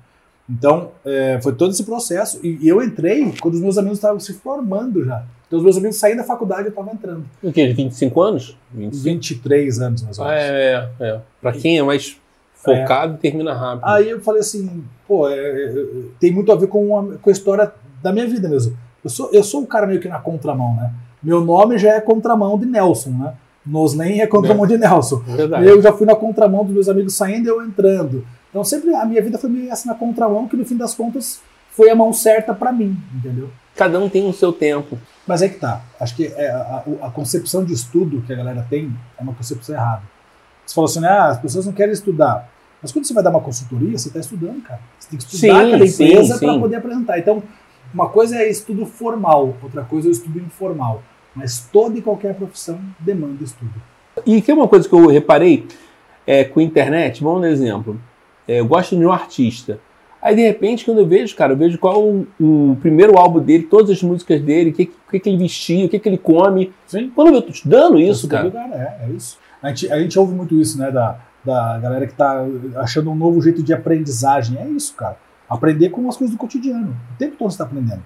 [0.50, 2.40] Então, é, foi todo esse processo.
[2.44, 5.24] E, eu entrei quando os meus amigos estavam se formando já.
[5.48, 7.26] Então, os meus amigos saindo da faculdade, eu estava entrando.
[7.44, 7.72] O quê?
[7.72, 8.58] 25 anos?
[8.74, 9.04] 25?
[9.04, 10.44] 23 anos, mais ou Ah, menos.
[10.44, 11.22] é, é, é.
[11.42, 12.18] Pra quem é mais
[12.54, 13.86] focado, termina rápido.
[13.86, 15.86] Aí eu falei assim, pô, é, é, é,
[16.20, 18.76] tem muito a ver com a, com a história da minha vida mesmo.
[19.04, 20.92] Eu sou, eu sou um cara meio que na contramão, né?
[21.22, 23.34] Meu nome já é contramão de Nelson, né?
[23.66, 25.18] Noslen é contramão de Nelson.
[25.26, 25.66] Verdade.
[25.66, 28.26] Eu já fui na contramão dos meus amigos saindo e eu entrando.
[28.50, 31.42] Então sempre a minha vida foi meio assim na contramão, que no fim das contas
[31.72, 33.50] foi a mão certa pra mim, entendeu?
[33.76, 34.98] Cada um tem o seu tempo.
[35.26, 35.82] Mas é que tá.
[36.00, 39.34] Acho que é a, a- a concepção de estudo que a galera tem é uma
[39.34, 40.02] concepção errada.
[40.66, 42.50] Você falou assim, ah, as pessoas não querem estudar.
[42.82, 44.80] Mas quando você vai dar uma consultoria, você está estudando, cara.
[45.00, 47.20] Você tem que estudar Sim, sim, empresa para poder apresentar.
[47.20, 47.44] Então,
[47.94, 51.02] uma coisa é estudo formal, outra coisa é o estudo informal.
[51.36, 53.74] Mas toda e qualquer profissão demanda estudo.
[54.26, 55.68] E que é uma coisa que eu reparei
[56.28, 58.00] é, com a internet, vamos dar um exemplo.
[58.50, 59.80] É, eu gosto de um artista.
[60.20, 63.64] Aí, de repente, quando eu vejo, cara, eu vejo qual o, o primeiro álbum dele,
[63.64, 66.74] todas as músicas dele, o que, que, que ele vestia, o que, que ele come.
[66.88, 67.12] Sim.
[67.16, 68.46] Quando eu tô estudando isso, cara.
[68.46, 69.38] lugar, é, é isso.
[69.62, 70.90] A gente, a gente ouve muito isso, né?
[70.90, 72.44] Da, da galera que tá
[72.78, 74.58] achando um novo jeito de aprendizagem.
[74.58, 75.16] É isso, cara.
[75.48, 76.98] Aprender com as coisas do cotidiano.
[77.14, 78.02] O tempo todo você está aprendendo.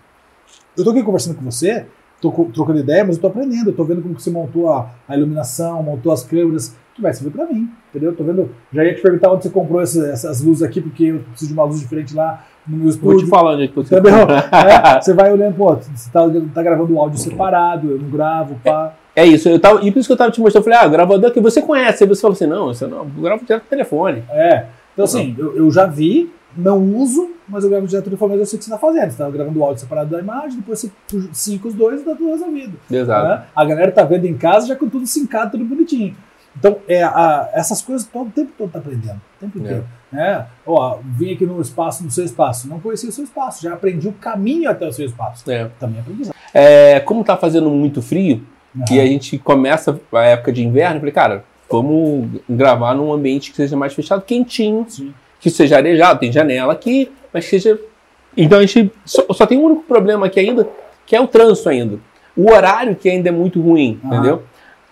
[0.77, 1.86] Eu tô aqui conversando com você,
[2.19, 3.69] tô trocando ideia, mas eu tô aprendendo.
[3.69, 7.32] Eu tô vendo como você montou a, a iluminação, montou as câmeras, que vai servir
[7.32, 8.12] pra mim, entendeu?
[8.12, 8.49] Eu tô vendo.
[8.71, 11.53] Já ia te perguntar onde você comprou essa- essas luzes aqui, porque eu preciso de
[11.53, 13.27] uma luz diferente lá no meu Vou te estúdio.
[13.27, 14.13] falar onde é que você Entendeu?
[14.97, 16.21] É, você vai olhando, pô, você tá,
[16.53, 18.93] tá gravando o áudio separado, eu não gravo, pá.
[19.15, 20.89] É isso, eu tava, e por isso que eu tava te mostrando, eu falei, ah,
[20.91, 22.03] gravador que você conhece.
[22.03, 24.23] Aí você falou assim, não, você não, eu gravo direto no telefone.
[24.29, 24.65] É.
[24.93, 28.45] Então, assim, eu, eu já vi, não uso, mas eu gravo direto do mas eu
[28.45, 29.01] sei o que você está fazendo.
[29.03, 30.91] Você está gravando o áudio separado da imagem, depois você
[31.32, 32.73] cinco os dois e tá tudo resolvido.
[32.89, 33.27] Exato.
[33.27, 33.43] né?
[33.56, 36.15] A galera tá vendo em casa já com tudo sincado, tudo bonitinho.
[36.58, 39.16] Então, é, a- essas coisas todo o tempo todo tá aprendendo.
[39.38, 39.86] O tempo inteiro.
[40.12, 40.46] Né?
[40.66, 42.68] Ó, vim aqui no espaço, no seu espaço.
[42.70, 45.50] Não conhecia o seu espaço, já aprendi o caminho até o seu espaço.
[45.50, 45.70] É.
[45.80, 46.30] Também aprendi.
[46.54, 48.44] É, como tá fazendo muito frio,
[48.76, 48.84] Uhum.
[48.92, 53.52] e a gente começa a época de inverno, eu falei, cara, vamos gravar num ambiente
[53.52, 55.13] que seja mais fechado, quentinho, Sim.
[55.39, 57.80] que seja arejado, tem janela aqui, mas que seja.
[58.36, 60.68] Então a gente só, só tem um único problema aqui ainda,
[61.06, 62.00] que é o trânsito ainda.
[62.36, 64.13] O horário que ainda é muito ruim, Aham.
[64.16, 64.44] entendeu?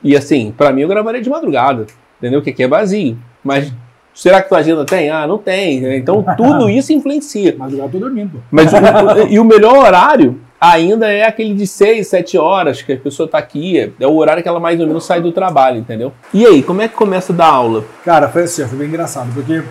[0.03, 1.85] E assim, pra mim eu gravaria de madrugada,
[2.17, 2.41] entendeu?
[2.41, 3.17] Que aqui é vazio.
[3.43, 3.71] Mas
[4.13, 5.09] será que tua agenda tem?
[5.09, 5.83] Ah, não tem.
[5.95, 7.55] Então tudo isso influencia.
[7.57, 8.43] Mas eu tô dormindo.
[8.51, 12.97] Mas o, e o melhor horário ainda é aquele de 6, 7 horas que a
[12.97, 13.79] pessoa tá aqui.
[13.79, 16.13] É, é o horário que ela mais ou menos sai do trabalho, entendeu?
[16.33, 17.83] E aí, como é que começa a dar aula?
[18.05, 19.63] Cara, foi assim, foi bem engraçado, porque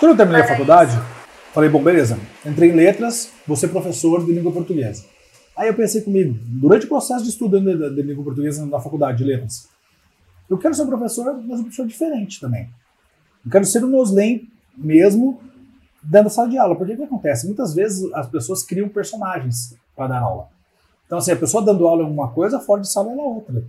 [0.00, 0.98] quando eu terminei a faculdade,
[1.54, 5.04] falei, bom, beleza, entrei em letras, vou ser professor de língua portuguesa.
[5.56, 9.18] Aí eu pensei comigo, durante o processo de estudo de, de língua portuguesa na faculdade
[9.18, 9.68] de letras,
[10.50, 12.68] eu quero ser um professor, mas um professor diferente também.
[13.44, 15.40] Eu quero ser um Noslen mesmo
[16.02, 16.76] dando sala de aula.
[16.76, 17.46] Porque o que acontece?
[17.46, 20.48] Muitas vezes as pessoas criam personagens para dar aula.
[21.06, 23.64] Então, assim, a pessoa dando aula é uma coisa, fora de sala é outra.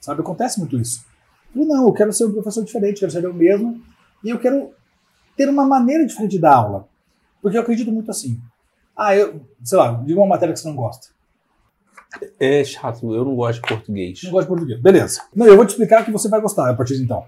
[0.00, 0.20] Sabe?
[0.20, 1.04] Acontece muito isso.
[1.52, 3.80] Falei, não, eu quero ser um professor diferente, quero ser eu mesmo,
[4.22, 4.70] e eu quero
[5.36, 6.88] ter uma maneira diferente de dar aula.
[7.42, 8.40] Porque eu acredito muito assim.
[8.96, 11.08] Ah, eu, sei lá, diga uma matéria que você não gosta.
[12.38, 14.22] É chato, eu não gosto de português.
[14.24, 14.80] Não gosto de português.
[14.80, 15.22] Beleza.
[15.34, 17.24] Não, eu vou te explicar que você vai gostar a partir de então.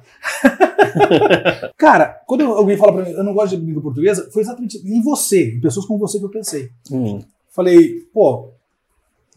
[1.76, 5.02] Cara, quando alguém fala pra mim, eu não gosto de língua portuguesa, foi exatamente em
[5.02, 6.70] você, em pessoas como você que eu pensei.
[6.90, 7.20] Hum,
[7.50, 8.50] Falei, pô,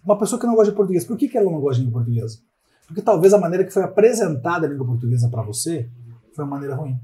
[0.05, 2.01] uma pessoa que não gosta de português, por que, que ela não gosta de língua
[2.01, 2.39] portuguesa?
[2.87, 5.87] Porque talvez a maneira que foi apresentada a língua portuguesa para você
[6.33, 6.99] foi uma maneira ruim.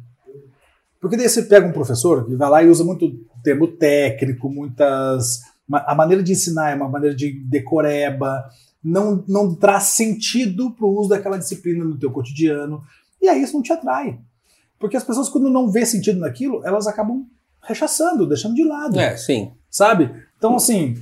[1.00, 3.10] Porque daí você pega um professor que vai lá e usa muito
[3.44, 5.42] termo técnico, muitas.
[5.72, 8.50] A maneira de ensinar é uma maneira de decoreba,
[8.84, 12.84] não, não traz sentido para o uso daquela disciplina no teu cotidiano.
[13.22, 14.20] E aí isso não te atrai.
[14.80, 17.26] Porque as pessoas, quando não vê sentido naquilo, elas acabam
[17.62, 19.52] rechaçando, deixando de lado é, sim.
[19.70, 20.12] sabe?
[20.38, 20.96] Então, assim,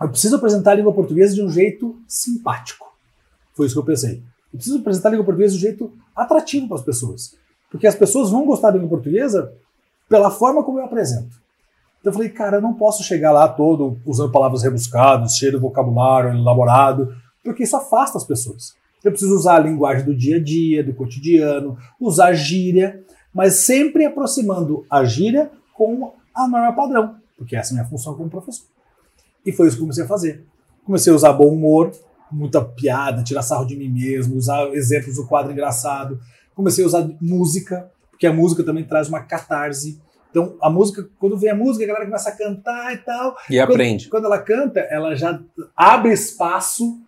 [0.00, 2.86] eu preciso apresentar a língua portuguesa de um jeito simpático.
[3.54, 4.22] Foi isso que eu pensei.
[4.52, 7.36] Eu preciso apresentar a língua portuguesa de um jeito atrativo para as pessoas.
[7.70, 9.52] Porque as pessoas vão gostar da língua portuguesa
[10.08, 11.39] pela forma como eu apresento.
[12.00, 15.58] Então eu falei, cara, eu não posso chegar lá todo usando palavras rebuscadas, cheio de
[15.58, 18.74] vocabulário elaborado, porque isso afasta as pessoas.
[19.04, 24.04] Eu preciso usar a linguagem do dia a dia, do cotidiano, usar gíria, mas sempre
[24.04, 28.66] aproximando a gíria com a norma padrão, porque essa é a minha função como professor.
[29.44, 30.44] E foi isso que comecei a fazer.
[30.84, 31.92] Comecei a usar bom humor,
[32.30, 36.20] muita piada, tirar sarro de mim mesmo, usar exemplos do quadro engraçado.
[36.54, 40.00] Comecei a usar música, porque a música também traz uma catarse.
[40.30, 43.36] Então, a música, quando vem a música, a galera começa a cantar e tal.
[43.50, 44.08] E Quando- aprende.
[44.08, 45.40] Quando ela canta, ela já
[45.76, 46.98] abre espaço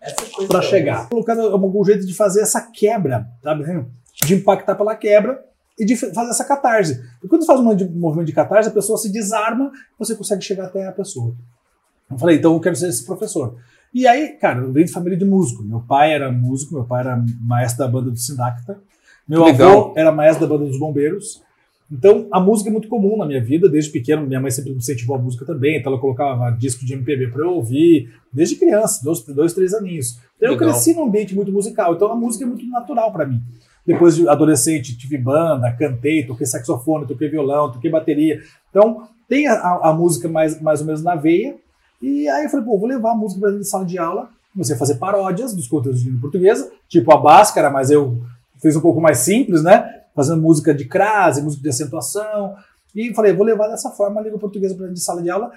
[0.47, 1.07] para chegar.
[1.09, 3.85] Colocando algum jeito de fazer essa quebra, sabe?
[4.25, 5.43] De impactar pela quebra
[5.79, 7.01] e de fazer essa catarse.
[7.23, 10.85] E quando faz um movimento de- catarse, a pessoa se desarma, você consegue chegar até
[10.85, 11.33] a pessoa.
[12.11, 13.55] Eu falei, então eu quero ser esse professor.
[13.93, 15.63] E aí, cara, eu venho de família de músico.
[15.63, 18.79] Meu pai era músico, meu pai era maestro da banda do Sindacta.
[19.27, 19.93] Meu Que avô legal.
[19.95, 21.41] era maestro da banda dos bombeiros.
[21.91, 24.25] Então, a música é muito comum na minha vida, desde pequeno.
[24.25, 27.43] Minha mãe sempre me incentivou a música também, então ela colocava disco de MPB para
[27.43, 30.17] eu ouvir, desde criança, dois, dois três aninhos.
[30.37, 30.69] Então, eu Legal.
[30.69, 33.41] cresci num ambiente muito musical, então a música é muito natural para mim.
[33.85, 38.41] Depois de adolescente, tive banda, cantei, toquei saxofone, toquei violão, toquei bateria.
[38.69, 41.55] Então, tem a, a- a música mais, mais ou menos na veia.
[42.01, 44.29] E aí eu falei, pô, vou levar a música para dentro de sala de aula.
[44.53, 48.21] Comecei a fazer paródias dos conteúdos de língua portuguesa, tipo a Báscara, mas eu
[48.61, 50.02] fiz um pouco mais simples, né?
[50.15, 52.55] Fazendo música de crase, música de acentuação.
[52.95, 55.51] E falei, vou levar dessa forma a língua portuguesa para de sala de aula,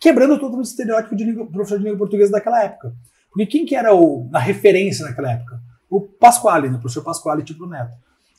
[0.00, 2.94] quebrando todo o estereótipo de língua, professor de língua portuguesa daquela época.
[3.30, 5.60] Porque quem que era o, a referência naquela época?
[5.90, 6.76] O Pasquale, né?
[6.76, 7.92] O professor Pasquale Tipo Neto.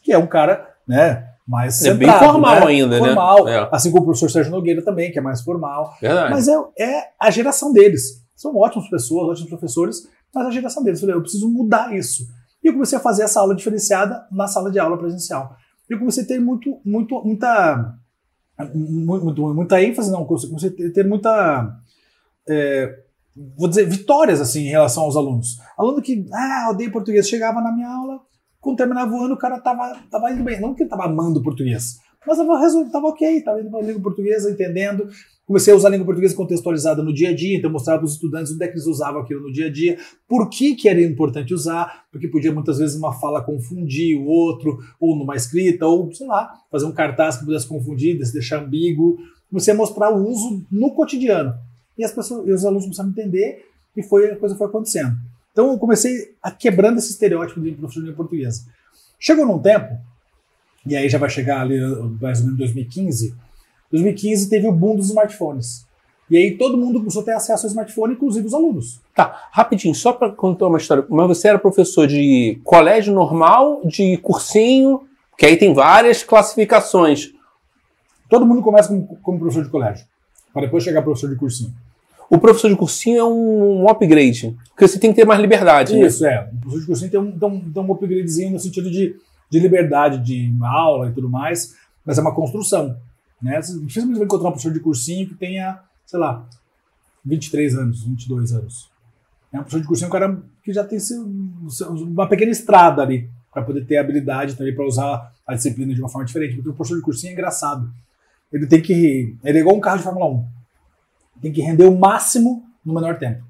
[0.04, 1.28] Que é um cara, né?
[1.48, 2.66] Mais É bem centrado, formal né?
[2.68, 3.08] ainda, né?
[3.08, 3.70] formal, É.
[3.72, 5.96] Assim como o professor Sérgio Nogueira também, que é mais formal.
[6.00, 6.32] Verdade.
[6.32, 8.24] Mas é, é a geração deles.
[8.36, 11.00] São ótimas pessoas, ótimos professores, mas a geração deles.
[11.00, 12.28] Eu falei, eu preciso mudar isso.
[12.64, 15.56] E eu comecei a fazer essa aula diferenciada na sala de aula presencial.
[15.90, 17.96] E eu comecei a ter muito, muito, muita,
[18.76, 21.76] mu- muito, muita ênfase, não, comecei a ter- muita,
[22.48, 22.96] é,
[23.58, 25.58] vou dizer, vitórias assim em relação aos alunos.
[25.78, 28.20] Aluno que, ah, odeio português, chegava na minha aula,
[28.60, 30.60] quando terminava o ano, o cara tava, tava indo bem.
[30.60, 32.60] Não que ele tava amando português, mas tava,
[32.92, 35.08] tava ok, tava indo para língua portuguesa, entendendo.
[35.50, 38.14] Comecei a usar a língua portuguesa contextualizada no dia a dia, então mostrava para os
[38.14, 41.02] estudantes onde é que eles usavam aquilo no dia a dia, por que, que era
[41.02, 46.14] importante usar, porque podia muitas vezes uma fala confundir o outro, ou numa escrita, ou
[46.14, 49.18] sei lá, fazer um cartaz que pudesse confundir, deixar ambíguo.
[49.50, 51.56] Comecei a mostrar o uso no cotidiano.
[51.98, 53.66] E as pessoas, e os alunos começaram a entender
[53.98, 55.18] e foi, a coisa foi acontecendo.
[55.52, 58.68] Então eu comecei a quebrando esse estereótipo de professor de língua portuguesa.
[59.20, 59.98] Chegou num tempo,
[60.86, 61.80] e aí já vai chegar ali
[62.22, 63.34] mais ou menos 2015,
[63.92, 65.88] 2015 teve o boom dos smartphones.
[66.30, 69.02] E aí todo mundo começou a ter acesso ao smartphone, inclusive os alunos.
[69.16, 71.04] Tá, rapidinho, só para contar uma história.
[71.10, 75.02] Mas você era professor de colégio normal, de cursinho,
[75.36, 77.34] que aí tem várias classificações.
[78.30, 80.06] Todo mundo começa como, como professor de colégio,
[80.54, 81.74] para depois chegar professor de cursinho.
[82.30, 85.96] O professor de cursinho é um, um upgrade, porque você tem que ter mais liberdade.
[85.96, 86.06] né?
[86.06, 86.48] Isso, é.
[86.54, 89.16] O professor de cursinho tem um, tem um, tem um upgradezinho no sentido de,
[89.50, 91.76] de liberdade de aula e tudo mais,
[92.06, 92.96] mas é uma construção.
[93.42, 93.62] Né?
[93.62, 96.48] Você vai encontrar um professor de cursinho que tenha, sei lá,
[97.26, 98.90] 23 anos, 22 anos.
[99.52, 103.30] É um professor de cursinho um cara que já tem seu, uma pequena estrada ali
[103.52, 106.56] para poder ter habilidade também para usar a disciplina de uma forma diferente.
[106.56, 107.90] Porque o professor de cursinho é engraçado.
[108.52, 109.36] Ele tem que.
[109.44, 110.46] Ele é igual um carro de Fórmula 1.
[111.42, 113.44] Tem que render o máximo no menor tempo.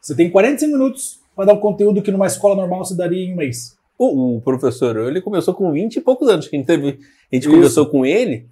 [0.00, 3.32] Você tem 45 minutos para dar um conteúdo que numa escola normal você daria em
[3.32, 3.76] um mês.
[3.98, 7.44] O, o professor, ele começou com 20 e poucos anos, a gente, teve, a gente
[7.44, 7.50] Isso.
[7.50, 8.48] conversou com ele,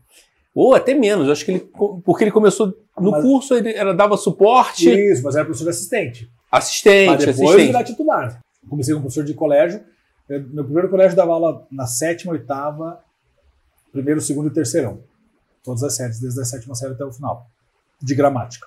[0.54, 1.70] ou até menos, eu acho que ele,
[2.04, 6.30] porque ele começou no Mas- curso, ele era, dava suporte, Isso, mas era professor assistente.
[6.50, 7.66] assistente, Para depois assistente.
[7.66, 8.40] virar titular.
[8.68, 9.82] Comecei como professor de colégio.
[10.28, 13.00] Eu- Meu primeiro colégio dava aula na sétima, oitava,
[13.92, 15.00] primeiro, segundo e terceirão.
[15.62, 17.46] Todas as séries, desde a sétima série até o final.
[18.00, 18.66] De gramática.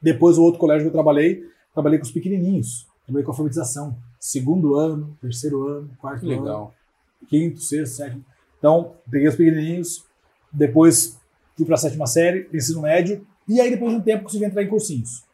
[0.00, 2.86] Depois, o outro colégio que eu trabalhei, trabalhei com os pequenininhos.
[3.04, 3.96] Trabalhei com alfabetização.
[4.20, 6.42] Segundo ano, terceiro ano, quarto Que ano.
[6.42, 6.74] legal.
[7.28, 8.24] quinto, sexto, sétimo.
[8.58, 10.04] Então, peguei os pequenininhos,
[10.52, 11.18] depois
[11.56, 14.62] fui para a sétima série, ensino médio, e aí depois de um tempo consegui entrar
[14.62, 15.24] em cursinhos.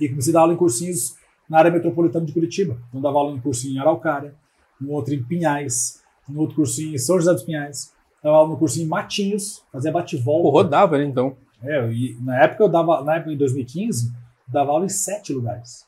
[0.00, 1.14] E comecei a dar aula em cursinhos
[1.48, 2.78] na área metropolitana de Curitiba.
[2.88, 4.34] Então, dava aula em cursinho em Araucária,
[4.80, 8.56] no outro em Pinhais, no outro cursinho em São José dos Pinhais, dava aula no
[8.56, 10.50] cursinho em Matinhos, fazia bate-volta.
[10.50, 11.36] rodava, né, então.
[11.62, 14.12] É, e na época eu dava, na época em 2015,
[14.48, 15.86] dava aula em sete lugares.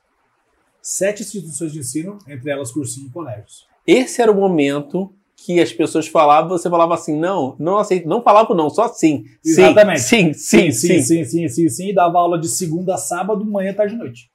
[0.81, 3.67] Sete instituições de ensino, entre elas cursinho e colégios.
[3.87, 8.23] Esse era o momento que as pessoas falavam, você falava assim, não, não aceito, não
[8.23, 9.27] falava não, só sim.
[9.43, 10.01] Sim, Exatamente.
[10.01, 11.03] Sim, sim, sim.
[11.03, 14.31] sim, sim, sim, sim, e dava aula de segunda a sábado, manhã, tarde e noite.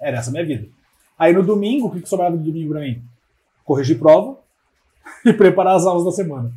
[0.00, 0.66] Era essa a minha vida.
[1.18, 3.02] Aí no domingo, o que que sobrava de domingo pra mim?
[3.64, 4.38] Corrigir prova
[5.24, 6.50] e preparar as aulas da semana.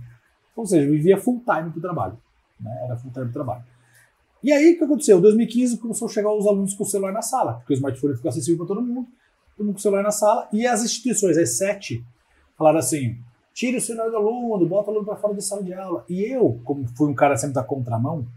[0.55, 2.17] Ou seja, eu vivia full time pro trabalho.
[2.59, 2.71] Né?
[2.85, 3.63] Era full time pro trabalho.
[4.43, 5.17] E aí, o que aconteceu?
[5.17, 8.15] Em 2015 começou a chegar os alunos com o celular na sala, porque o smartphone
[8.15, 9.07] ficou acessível para todo mundo,
[9.55, 12.03] todo mundo com o celular na sala, e as instituições, as sete,
[12.57, 13.17] falaram assim:
[13.57, 16.05] tire o celular do aluno, bota o aluno para fora da sala de aula.
[16.07, 18.27] E eu, como fui um cara sempre da contramão,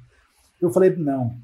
[0.63, 1.37] eu falei: não.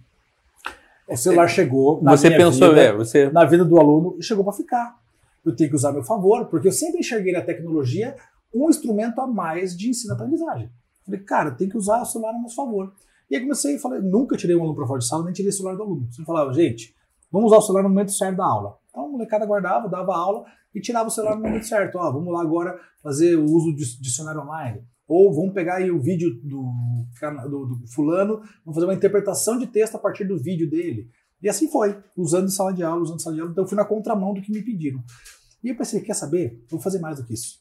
[1.07, 2.03] O celular chegou.
[2.03, 3.31] Na Você minha pensou, vida, é, você.
[3.31, 4.99] na vida do aluno e chegou para ficar.
[5.45, 8.17] Eu tenho que usar a meu favor, porque eu sempre enxerguei na tecnologia
[8.53, 10.71] um instrumento a mais de ensino-aprendizagem.
[11.05, 12.93] Falei, cara, tem que usar o celular a nosso favor.
[13.31, 15.51] E aí comecei e falei, nunca tirei um aluno para fora de sala, nem tirei
[15.51, 16.09] o celular do aluno.
[16.11, 16.95] Você falava, gente,
[17.31, 18.77] vamos usar o celular no momento certo da aula.
[18.91, 20.45] Então a molecada guardava, dava aula
[20.77, 21.97] e tirava o celular no momento certo.
[21.97, 24.85] Ó, vamos lá agora fazer o uso de dicionário online.
[25.09, 26.71] Ou vamos pegar aí o vídeo do,
[27.49, 31.09] do, do fulano, vamos fazer uma interpretação de texto a partir do vídeo dele.
[31.43, 33.53] E assim foi, usando sala de aula, usando sala de aula.
[33.53, 35.03] Então eu fui na contramão do que me pediram.
[35.65, 36.63] E eu pensei, quer saber?
[36.71, 37.59] vou fazer mais do que isso.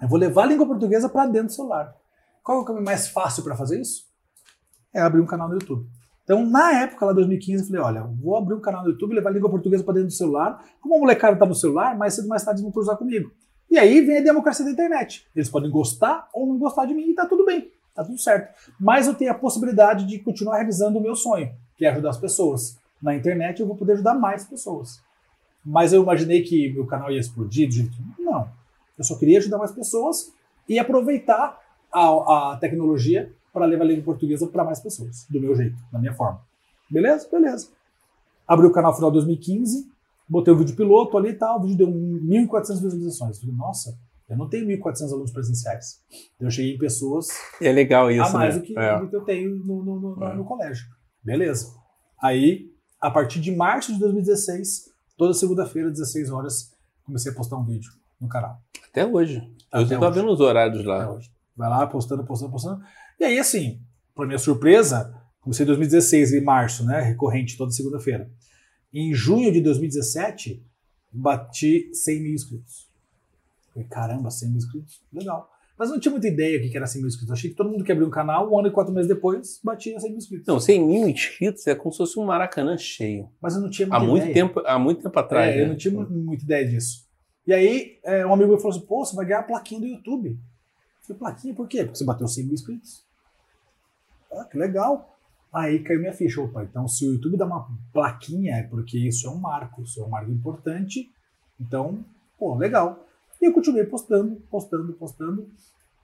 [0.00, 1.94] Eu vou levar a língua portuguesa para dentro do celular.
[2.42, 4.06] Qual é o caminho mais fácil para fazer isso?
[4.92, 5.88] É abrir um canal no YouTube.
[6.24, 9.30] Então, na época, lá 2015, eu falei, olha, vou abrir um canal no YouTube, levar
[9.30, 10.64] a língua portuguesa para dentro do celular.
[10.80, 13.32] Como a molecada está no celular, mais cedo mais tarde eles vão cruzar comigo.
[13.70, 15.26] E aí vem a democracia da internet.
[15.34, 18.54] Eles podem gostar ou não gostar de mim e tá tudo bem, tá tudo certo.
[18.78, 22.18] Mas eu tenho a possibilidade de continuar realizando o meu sonho, que é ajudar as
[22.18, 22.78] pessoas.
[23.02, 25.02] Na internet eu vou poder ajudar mais pessoas.
[25.64, 28.48] Mas eu imaginei que meu canal ia explodir jeito Não.
[28.98, 30.32] Eu só queria ajudar mais pessoas
[30.68, 31.58] e aproveitar
[31.90, 35.98] a, a tecnologia para levar a língua portuguesa para mais pessoas, do meu jeito, da
[35.98, 36.40] minha forma.
[36.90, 37.28] Beleza?
[37.30, 37.68] Beleza.
[38.46, 39.86] Abri o canal no final de 2015,
[40.28, 43.38] botei o vídeo piloto ali e tal, o vídeo deu 1.400 visualizações.
[43.38, 43.96] Falei, nossa,
[44.28, 46.00] eu não tenho 1.400 alunos presenciais.
[46.40, 47.28] Eu cheguei em pessoas
[47.60, 48.60] é legal isso, a mais né?
[48.60, 48.98] do, que, é.
[49.00, 50.34] do que eu tenho no, no, no, É.
[50.34, 50.86] no colégio.
[51.22, 51.74] Beleza.
[52.20, 56.72] Aí, a partir de março de 2016, toda segunda-feira, 16 horas,
[57.04, 58.58] comecei a postar um vídeo no canal.
[58.90, 59.38] Até hoje.
[59.70, 60.20] Até eu hoje.
[60.20, 61.10] vendo os horários Até lá.
[61.12, 61.30] hoje.
[61.56, 62.82] Vai lá, postando, postando, postando.
[63.22, 63.80] E aí, assim,
[64.16, 67.00] para minha surpresa, comecei em 2016, em março, né?
[67.02, 68.28] Recorrente, toda segunda-feira.
[68.92, 70.60] Em junho de 2017,
[71.12, 72.88] bati 100 mil inscritos.
[73.72, 75.00] Falei, caramba, 100 mil inscritos?
[75.12, 75.48] Legal.
[75.78, 77.30] Mas eu não tinha muita ideia do que era 100 mil inscritos.
[77.32, 80.00] Achei que todo mundo que abriu um canal, um ano e quatro meses depois, batia
[80.00, 80.46] 100 mil inscritos.
[80.48, 83.30] Não, 100 mil inscritos é como se fosse um Maracanã cheio.
[83.40, 84.34] Mas eu não tinha Há muita muito, ideia.
[84.34, 85.54] tempo, há muito tempo atrás.
[85.54, 85.62] É, né?
[85.62, 87.06] eu não tinha mu- muita ideia disso.
[87.46, 89.86] E aí, é, um amigo meu falou assim: pô, você vai ganhar a plaquinha do
[89.86, 90.30] YouTube.
[90.30, 91.84] Eu falei, plaquinha por quê?
[91.84, 93.04] Porque você bateu 100 mil inscritos.
[94.32, 95.16] Ah, que legal.
[95.52, 96.40] Aí caiu minha ficha.
[96.40, 100.00] Opa, então se o YouTube dá uma plaquinha, é porque isso é um marco, isso
[100.00, 101.10] é um marco importante.
[101.60, 102.04] Então,
[102.38, 103.06] pô, legal.
[103.40, 105.48] E eu continuei postando, postando, postando.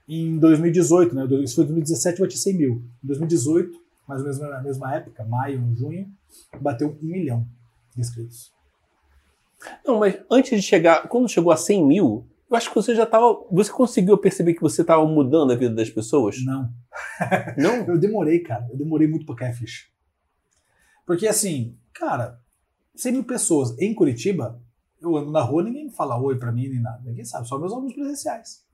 [0.07, 1.25] Em 2018, né?
[1.43, 2.83] Isso foi 2017, eu bati 100 mil.
[3.03, 6.11] Em 2018, mais ou menos na mesma época, maio, junho,
[6.59, 7.45] bateu um milhão
[7.93, 8.51] de inscritos.
[9.85, 13.03] Não, mas antes de chegar, quando chegou a 100 mil, eu acho que você já
[13.03, 13.45] estava.
[13.51, 16.43] Você conseguiu perceber que você estava mudando a vida das pessoas?
[16.43, 16.73] Não.
[17.57, 17.85] Não?
[17.85, 18.67] Eu demorei, cara.
[18.71, 19.87] Eu demorei muito pra cair a ficha.
[21.05, 22.41] Porque assim, cara,
[22.95, 24.61] 100 mil pessoas em Curitiba,
[25.01, 27.01] eu ando na rua, ninguém fala oi pra mim, nem nada.
[27.03, 28.65] Ninguém sabe, só meus alunos presenciais.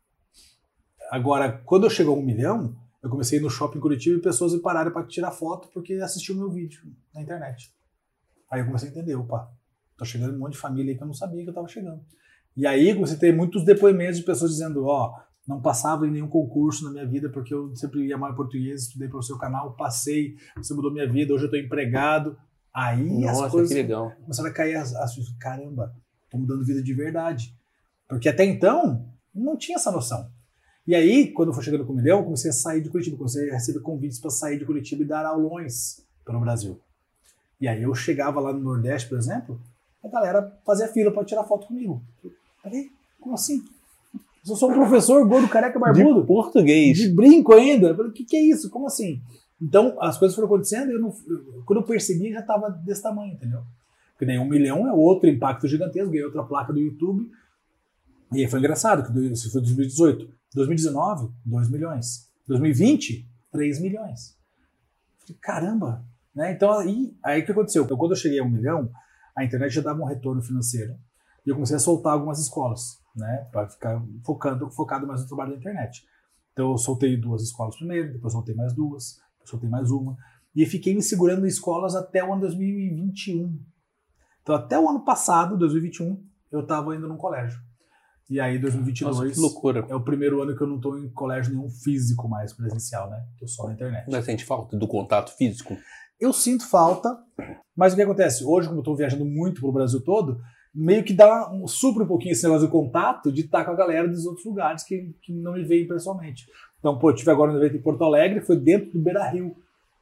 [1.12, 4.62] Agora, quando eu chegou a um milhão, eu comecei no shopping Curitiba e pessoas me
[4.62, 6.82] pararam pra tirar foto porque assistiam meu vídeo
[7.14, 7.74] na internet.
[8.50, 9.52] Aí eu comecei a entender, opa,
[9.98, 12.04] tô chegando um monte de família aí que eu não sabia que eu tava chegando.
[12.56, 15.14] E aí você tem muitos depoimentos de pessoas dizendo, ó,
[15.48, 18.84] não passava em nenhum concurso na minha vida porque eu sempre ia mal em português,
[18.84, 22.38] estudei para o seu canal, passei, você mudou minha vida, hoje eu tô empregado.
[22.74, 24.12] Aí as Nossa, coisas que legal.
[24.22, 25.94] começaram a cair as, as caramba,
[26.30, 27.54] tô mudando vida de verdade.
[28.08, 30.30] Porque até então não tinha essa noção.
[30.88, 33.18] E aí, quando eu fui chegando com o milhão, eu comecei a sair de Curitiba,
[33.18, 36.80] comecei a receber convites para sair de Curitiba e dar aulões pelo Brasil.
[37.60, 39.60] E aí eu chegava lá no Nordeste, por exemplo,
[40.04, 42.04] a galera fazia fila para tirar foto comigo.
[42.66, 43.64] Peraí, como assim?
[44.48, 46.22] Eu sou um professor gordo, careca, barbudo.
[46.22, 46.98] De português.
[46.98, 47.90] De brinco ainda.
[47.90, 48.70] Eu falei, o que, que é isso?
[48.72, 49.22] Como assim?
[49.62, 53.02] Então, as coisas foram acontecendo e eu não, eu- quando eu percebi, já estava desse
[53.04, 53.62] tamanho, entendeu?
[54.12, 57.30] Porque nem um milhão é outro impacto gigantesco, ganhei outra placa do YouTube.
[58.34, 60.28] E aí foi engraçado, que isso foi 2018.
[60.56, 62.28] 2019, 2 milhões.
[62.48, 64.36] 2020, 3 milhões.
[65.20, 66.04] Falei, caramba!
[66.34, 66.52] Né?
[66.52, 67.84] Então, aí, aí o que aconteceu?
[67.84, 68.90] Então, quando eu cheguei a um milhão,
[69.36, 70.96] a internet já dava um retorno financeiro.
[71.46, 73.48] E eu comecei a soltar algumas escolas, né?
[73.52, 76.06] Para ficar focando, focado mais no trabalho da internet.
[76.54, 80.18] Então eu soltei duas escolas primeiro, depois soltei mais duas, depois soltei mais uma.
[80.56, 83.60] E fiquei me segurando em escolas até o ano 2021.
[84.42, 87.60] Então até o ano passado, 2021, eu estava indo num colégio.
[88.30, 89.86] E aí 2022 Nossa, que loucura.
[89.88, 93.24] é o primeiro ano que eu não estou em colégio nenhum físico mais presencial, né?
[93.38, 94.10] Tô só na internet.
[94.10, 95.78] Não sente falta do contato físico?
[96.20, 97.16] Eu sinto falta,
[97.76, 98.44] mas o que acontece?
[98.44, 100.42] Hoje, como eu estou viajando muito pelo Brasil todo,
[100.76, 103.76] meio que dá um, supra um pouquinho esse negócio de contato de estar com a
[103.76, 106.48] galera dos outros lugares que, que não me veem pessoalmente.
[106.80, 109.56] Então, pô, eu tive agora um evento em Porto Alegre, foi dentro do Beira Rio.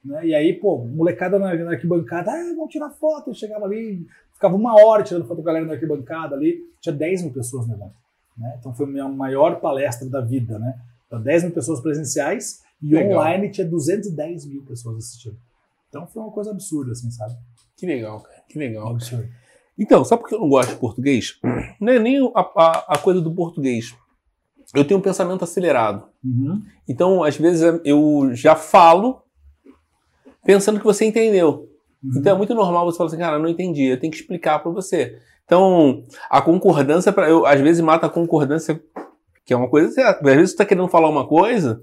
[0.03, 0.27] Né?
[0.27, 3.29] E aí, pô, molecada na, na arquibancada, ah, vamos tirar foto.
[3.29, 6.93] Eu chegava ali, ficava uma hora tirando foto com a galera na arquibancada ali, tinha
[6.93, 7.95] 10 mil pessoas no evento.
[8.37, 8.55] Né?
[8.59, 10.75] Então foi a minha maior palestra da vida, né?
[11.07, 13.19] Então, 10 mil pessoas presenciais e Legal.
[13.19, 15.37] online tinha 210 mil pessoas assistindo.
[15.87, 17.35] Então foi uma coisa absurda, assim, sabe?
[17.77, 18.43] Que legal, cara.
[18.49, 18.97] Que legal.
[24.73, 26.07] Eu tenho um pensamento acelerado.
[26.23, 26.61] Uhum.
[26.87, 29.21] Então, às vezes, eu já falo
[30.43, 31.69] pensando que você entendeu.
[32.03, 32.11] Uhum.
[32.17, 34.71] Então é muito normal você falar assim, cara, não entendi, eu tenho que explicar para
[34.71, 35.19] você.
[35.45, 38.81] Então, a concordância, pra, eu, às vezes, mata a concordância,
[39.45, 40.19] que é uma coisa certa.
[40.19, 41.81] Às vezes você está querendo falar uma coisa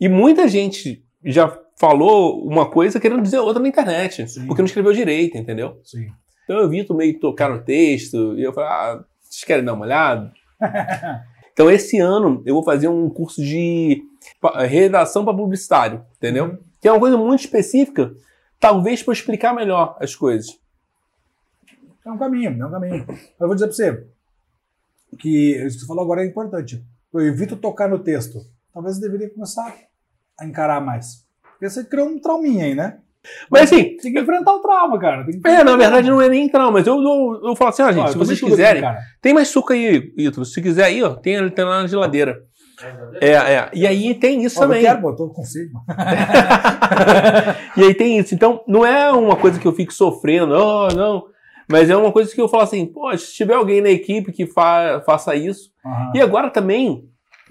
[0.00, 4.46] e muita gente já falou uma coisa querendo dizer outra na internet, Sim.
[4.46, 5.80] porque não escreveu direito, entendeu?
[5.82, 6.06] Sim.
[6.44, 9.84] Então eu evito meio tocar no texto e eu falo, ah, vocês querem dar uma
[9.84, 10.32] olhada?
[11.52, 14.02] então esse ano eu vou fazer um curso de
[14.68, 16.58] redação para publicitário, entendeu?
[16.80, 18.12] Que é uma coisa muito específica,
[18.58, 20.58] talvez para explicar melhor as coisas.
[22.04, 23.06] É um caminho, é um caminho.
[23.38, 24.06] Eu vou dizer pra você
[25.18, 26.84] que isso que você falou agora é importante.
[27.12, 28.38] Eu evito tocar no texto.
[28.72, 29.74] Talvez eu deveria começar
[30.38, 31.26] a encarar mais.
[31.42, 33.00] Porque você criou um trauminha aí, né?
[33.50, 35.24] Mas assim, Tem que enfrentar o trauma, cara.
[35.24, 37.92] Que é, na verdade não é nem trauma, mas eu, eu, eu falo assim, ó,
[37.92, 38.98] gente, se vocês aqui, quiserem, cara.
[39.20, 42.40] tem mais suco aí, Ítalo, se quiser aí, ó, tem, tem lá na geladeira.
[43.20, 44.82] É, é, e aí tem isso eu também.
[44.82, 45.84] quero, eu com sede, mano.
[47.76, 48.34] e aí tem isso.
[48.34, 51.24] Então, não é uma coisa que eu fico sofrendo, oh, não.
[51.68, 54.46] Mas é uma coisa que eu falo assim, pô, se tiver alguém na equipe que
[54.46, 55.70] fa faça isso.
[55.84, 56.12] Aham.
[56.14, 57.04] E agora também,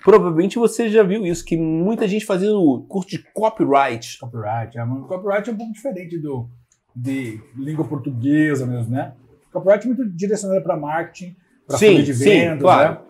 [0.03, 4.19] provavelmente você já viu isso, que muita gente fazendo curso de copyright.
[4.19, 4.77] Copyright.
[4.77, 6.49] É, mas copyright é um pouco diferente do,
[6.95, 9.13] de língua portuguesa mesmo, né?
[9.51, 11.35] Copyright é muito direcionado para marketing,
[11.67, 12.93] para Sim, folha de sim, vendas, claro.
[12.93, 13.01] né?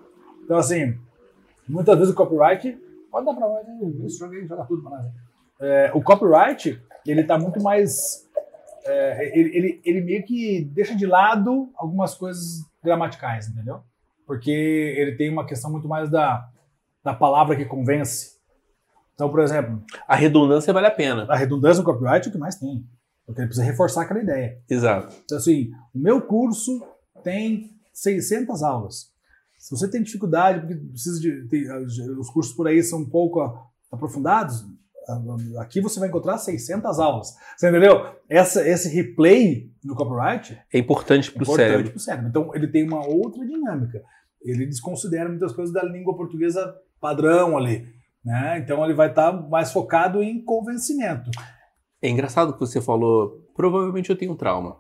[0.43, 0.97] Então, assim,
[1.67, 2.77] muitas vezes o copyright...
[3.11, 3.65] Pode dar para nós?
[4.05, 5.05] Isso, joga aí, joga tudo para nós.
[5.59, 8.27] É, o copyright, ele tá muito mais...
[8.85, 13.81] é, ele, ele, ele meio que deixa de lado algumas coisas gramaticais, entendeu?
[14.25, 16.47] Porque ele tem uma questão muito mais da,
[17.03, 18.39] da palavra que convence.
[19.13, 21.25] Então, por exemplo, A redundância vale a pena.
[21.29, 22.85] a redundância no copyright é o que mais tem.
[23.25, 24.57] Porque ele precisa reforçar aquela ideia.
[24.69, 25.15] Exato.
[25.25, 26.81] Então, assim, o meu curso
[27.23, 29.11] tem 600 aulas.
[29.57, 31.47] Se você tem dificuldade, porque precisa de.
[31.47, 31.77] tem, ah,
[32.19, 33.39] os cursos por aí são um pouco
[33.91, 34.65] aprofundados,
[35.07, 37.35] ah, aqui você vai encontrar 600 aulas.
[37.55, 38.11] Você entendeu?
[38.27, 41.91] Essa, esse replay no copyright É importante cérebro.
[41.91, 42.27] para o cérebro.
[42.29, 44.01] Então, ele tem uma outra dinâmica.
[44.41, 47.85] Ele desconsidera muitas coisas da língua portuguesa padrão ali.
[48.23, 48.59] Né?
[48.59, 51.29] Então, ele vai estar mais focado em convencimento.
[52.01, 54.77] É engraçado que você falou, provavelmente eu tenho um trauma.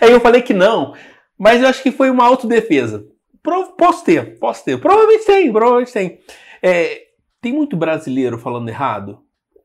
[0.00, 0.94] Aí eu falei que não,
[1.38, 3.06] mas eu acho que foi uma autodefesa.
[3.42, 4.80] Pro- Posso ter, posso ter.
[4.80, 6.18] Provavelmente tem, provavelmente tem.
[6.62, 7.02] É,
[7.40, 9.22] tem muito brasileiro falando errado,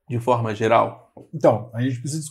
[0.09, 1.11] de forma geral.
[1.33, 2.29] Então, a gente precisa,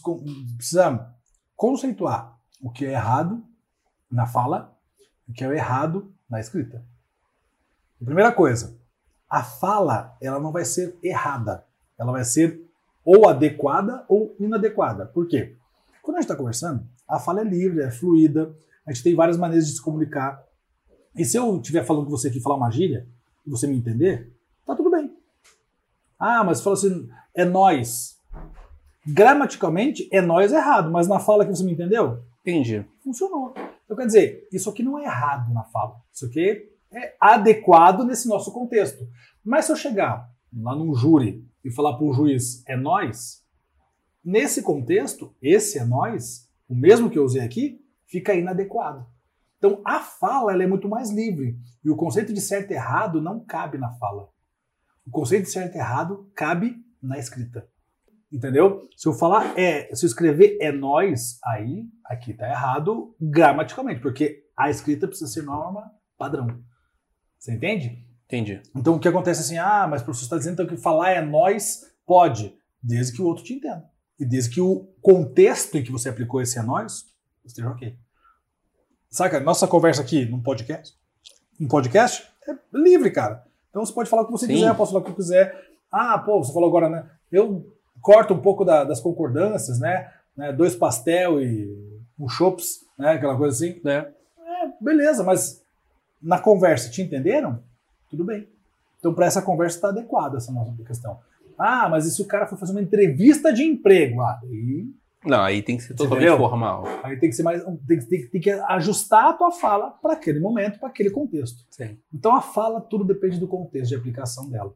[0.56, 1.06] precisa
[1.54, 3.42] conceituar o que é errado
[4.10, 4.74] na fala
[5.28, 6.84] e o que é errado na escrita.
[8.04, 8.78] Primeira coisa,
[9.28, 11.64] a fala ela não vai ser errada,
[11.98, 12.62] ela vai ser
[13.04, 15.06] ou adequada ou inadequada.
[15.06, 15.54] Por quê?
[16.02, 18.54] Quando a gente está conversando, a fala é livre, é fluida,
[18.86, 20.44] a gente tem várias maneiras de se comunicar.
[21.14, 23.06] E se eu estiver falando com você aqui falar uma gíria
[23.46, 24.32] e você me entender,
[24.66, 25.16] tá tudo bem.
[26.18, 28.16] Ah, mas fala assim, é nós.
[29.06, 32.84] Gramaticalmente, é nós errado, mas na fala que você me entendeu, Entendi.
[33.02, 33.54] funcionou.
[33.84, 35.96] Então, quer dizer, isso aqui não é errado na fala.
[36.12, 39.06] Isso aqui é adequado nesse nosso contexto.
[39.44, 43.44] Mas se eu chegar lá num júri e falar para o juiz, é nós,
[44.24, 49.06] nesse contexto, esse é nós, o mesmo que eu usei aqui, fica inadequado.
[49.58, 51.58] Então, a fala ela é muito mais livre.
[51.84, 54.28] E o conceito de certo e errado não cabe na fala.
[55.06, 57.68] O conceito de certo e errado cabe na escrita.
[58.30, 58.88] Entendeu?
[58.96, 64.44] Se eu falar é, se eu escrever é nós, aí aqui tá errado gramaticalmente, porque
[64.56, 66.60] a escrita precisa ser norma padrão.
[67.38, 68.04] Você entende?
[68.26, 68.60] Entendi.
[68.74, 71.20] Então o que acontece assim, ah, mas o professor está dizendo então, que falar é
[71.20, 73.84] nós, pode, desde que o outro te entenda.
[74.18, 77.04] E desde que o contexto em que você aplicou esse é nós
[77.44, 77.96] esteja ok.
[79.08, 79.38] Saca?
[79.40, 80.94] Nossa conversa aqui num podcast,
[81.60, 83.44] um podcast é livre, cara.
[83.70, 84.54] Então você pode falar o que você Sim.
[84.54, 85.54] quiser, eu posso falar o que eu quiser.
[85.90, 87.08] Ah, pô, você falou agora, né?
[87.30, 90.12] Eu corto um pouco da- das concordâncias, né?
[90.36, 90.52] né?
[90.52, 93.12] Dois pastel e um chops, né?
[93.12, 93.80] Aquela coisa assim.
[93.84, 93.98] Né?
[94.38, 95.62] É, beleza, mas
[96.22, 97.62] na conversa te entenderam?
[98.08, 98.48] Tudo bem.
[98.98, 101.18] Então, para essa conversa está adequada essa nossa questão.
[101.58, 104.20] Ah, mas e se o cara for fazer uma entrevista de emprego?
[104.20, 104.86] Ah, aí,
[105.24, 106.38] Não, aí tem que ser totalmente entendeu?
[106.38, 106.84] formal.
[107.02, 107.62] aí tem que ser mais.
[107.86, 111.64] Tem, tem tem que ajustar a tua fala para aquele momento, para aquele contexto.
[111.70, 111.98] Sim.
[112.12, 114.72] Então a fala, tudo depende do contexto de aplicação dela.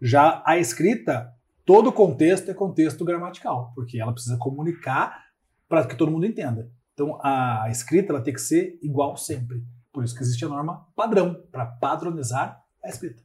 [0.00, 1.32] Já a escrita,
[1.64, 5.24] todo contexto é contexto gramatical, porque ela precisa comunicar
[5.68, 6.70] para que todo mundo entenda.
[6.94, 9.62] Então a escrita ela tem que ser igual sempre.
[9.92, 13.22] Por isso que existe a norma padrão, para padronizar a escrita.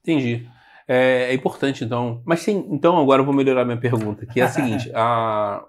[0.00, 0.48] Entendi.
[0.86, 2.22] É, é importante, então.
[2.24, 5.62] Mas sim, então agora eu vou melhorar minha pergunta, que é a seguinte: a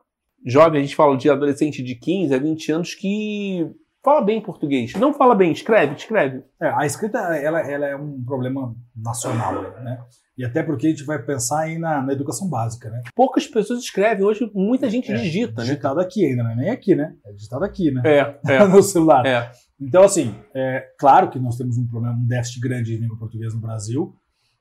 [0.45, 3.69] jovem, a gente fala de adolescente de 15 a 20 anos que
[4.01, 4.93] fala bem português.
[4.95, 6.43] Não fala bem, escreve, escreve.
[6.61, 9.99] É, a escrita ela, ela é um problema nacional, né?
[10.37, 13.01] E até porque a gente vai pensar aí na, na educação básica, né?
[13.13, 15.63] Poucas pessoas escrevem, hoje muita gente É, digita, né?
[15.63, 17.13] Digitado aqui ainda, não é nem aqui, né?
[17.25, 18.01] É digitado aqui, né?
[18.05, 19.25] É, é, no celular.
[19.25, 19.51] é.
[19.79, 23.55] Então, assim, é claro que nós temos um problema, um déficit grande de língua portuguesa
[23.55, 24.13] no Brasil,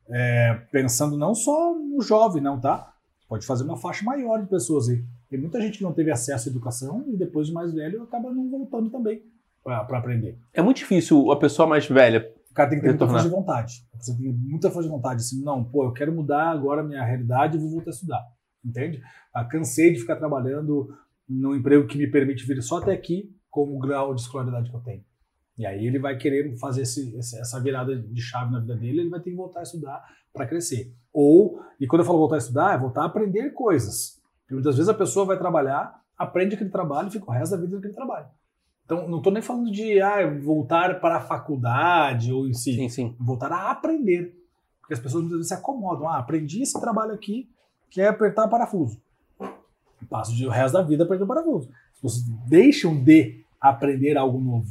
[0.09, 2.95] é, pensando não só no jovem, não, tá?
[3.29, 5.05] Pode fazer uma faixa maior de pessoas aí.
[5.29, 8.31] Tem muita gente que não teve acesso à educação e depois de mais velho acaba
[8.31, 9.23] não voltando também
[9.62, 10.39] para aprender.
[10.55, 12.33] É muito difícil a pessoa mais velha.
[12.51, 13.23] O cara tem que ter muita Retornar.
[13.23, 13.87] força de vontade.
[14.01, 15.21] Você tem muita força de vontade.
[15.21, 18.25] Assim, não, pô, eu quero mudar agora a minha realidade e vou voltar a estudar.
[18.64, 19.03] Entende?
[19.33, 20.97] Ah, cansei de ficar trabalhando
[21.29, 24.77] num emprego que me permite vir só até aqui com o grau de escolaridade que
[24.77, 25.05] eu tenho.
[25.59, 29.11] E aí ele vai querer fazer esse- essa virada de chave na vida dele, ele
[29.11, 30.92] vai ter que voltar a estudar para crescer.
[31.12, 34.20] Ou, e quando eu falo voltar a estudar, é voltar a aprender coisas.
[34.42, 37.61] Porque muitas vezes a pessoa vai trabalhar, aprende aquele trabalho e fica o resto da
[37.61, 38.26] vida naquele trabalho.
[38.84, 42.88] Então, não estou nem falando de ah, voltar para a faculdade ou em si Sim,
[42.88, 43.16] sim.
[43.18, 44.34] voltar a aprender.
[44.80, 46.09] Porque as pessoas muitas vezes se acomodam.
[46.09, 47.50] Ah, aprendi esse trabalho aqui,
[47.90, 48.98] que é apertar parafuso.
[50.09, 51.68] Passo o resto da vida apertando parafuso.
[51.68, 54.68] As pessoas deixam de aprender algo novo.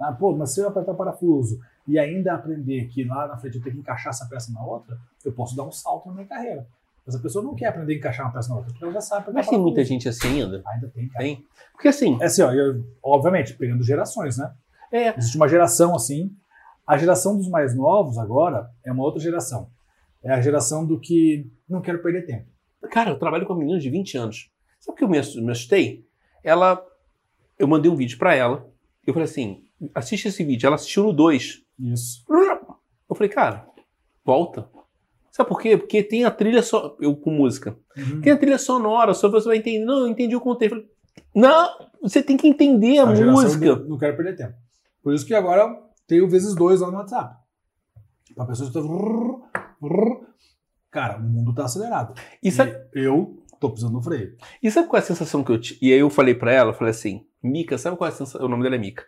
[0.00, 3.62] Ah, pô, mas se eu apertar parafuso e ainda aprender que lá na frente eu
[3.62, 6.66] tenho que encaixar essa peça na outra, eu posso dar um salto na minha carreira.
[7.04, 9.00] Mas a pessoa não quer aprender a encaixar uma peça na outra, porque ela já
[9.00, 10.62] sabe Mas tem muita gente assim ainda.
[10.66, 11.24] Ainda tem, cara.
[11.24, 11.44] Tem.
[11.72, 14.52] Porque assim, É assim, ó, eu- obviamente, pegando gerações, né?
[14.92, 15.16] é.
[15.18, 16.30] Existe uma geração assim.
[16.86, 19.68] A geração dos mais novos agora é uma outra geração.
[20.22, 22.46] É a geração do que não quero perder tempo.
[22.90, 24.50] Cara, eu trabalho com uma menina de 20 anos.
[24.80, 26.06] Sabe o que eu me ass- me assustei?
[26.44, 26.82] Ela.
[27.58, 28.66] Eu mandei um vídeo pra ela.
[29.06, 30.66] Eu falei assim: assiste esse vídeo.
[30.66, 31.62] Ela assistiu no 2.
[31.80, 32.24] Isso.
[33.08, 33.66] Eu falei, cara,
[34.24, 34.68] volta.
[35.30, 35.76] Sabe por quê?
[35.76, 36.96] Porque tem a trilha só.
[37.00, 37.76] Eu com música.
[37.96, 38.20] Uhum.
[38.20, 39.84] Tem a trilha sonora, só você vai entender.
[39.84, 40.74] Não, eu entendi o contexto.
[40.74, 40.90] Falei,
[41.34, 43.76] não, você tem que entender a, geração música.
[43.76, 44.54] Não quero perder tempo.
[45.02, 47.36] Por isso que agora tem o vezes dois lá no WhatsApp.
[48.34, 49.42] Pra pessoas que estão.
[50.90, 52.14] Cara, o mundo tá acelerado.
[52.50, 54.36] Sabe, E eu tô precisando do freio.
[54.62, 55.78] e sabe qual é a sensação que eu tive?
[55.82, 58.46] E aí eu falei pra ela, eu falei assim, Mica, sabe qual é a sensação?
[58.46, 59.04] O nome dela é Mica.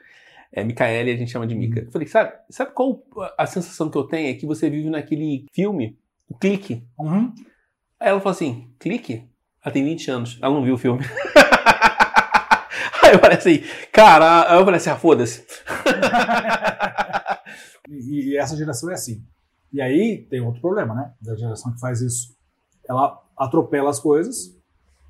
[0.53, 1.81] É Micaele, a gente chama de Mica.
[1.81, 3.03] Eu falei, sabe, sabe qual
[3.39, 4.31] a sensação que eu tenho?
[4.31, 5.97] É que você vive naquele filme,
[6.29, 6.85] o clique.
[6.99, 7.33] Uhum.
[7.99, 9.29] Aí ela falou assim, clique?
[9.65, 11.05] Ela tem 20 anos, ela não viu o filme.
[13.03, 15.45] aí eu falei assim, cara, aí eu falei assim, ah, foda-se.
[17.91, 19.25] E, e essa geração é assim.
[19.73, 21.13] E aí tem outro problema, né?
[21.21, 22.37] Da geração que faz isso.
[22.89, 24.57] Ela atropela as coisas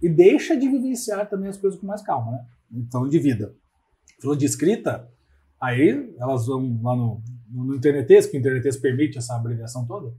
[0.02, 2.46] e deixa de vivenciar também as coisas com mais calma, né?
[2.72, 3.54] Então, de vida.
[4.20, 5.08] Falou de escrita,
[5.60, 7.88] aí elas vão lá no, no que
[8.36, 10.14] o internetês permite essa abreviação toda.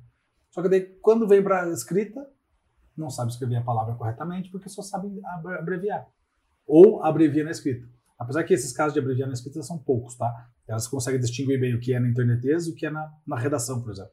[0.52, 2.26] Só que daí, quando vem para escrita,
[2.96, 6.06] não sabe escrever a palavra corretamente porque só sabe abre- abreviar.
[6.68, 7.88] Ou abrevia na escrita.
[8.20, 10.50] Apesar que esses casos de abreviar na escrita são poucos, tá?
[10.68, 13.38] Elas conseguem distinguir bem o que é na internetês e o que é na, na
[13.38, 14.12] redação, por exemplo.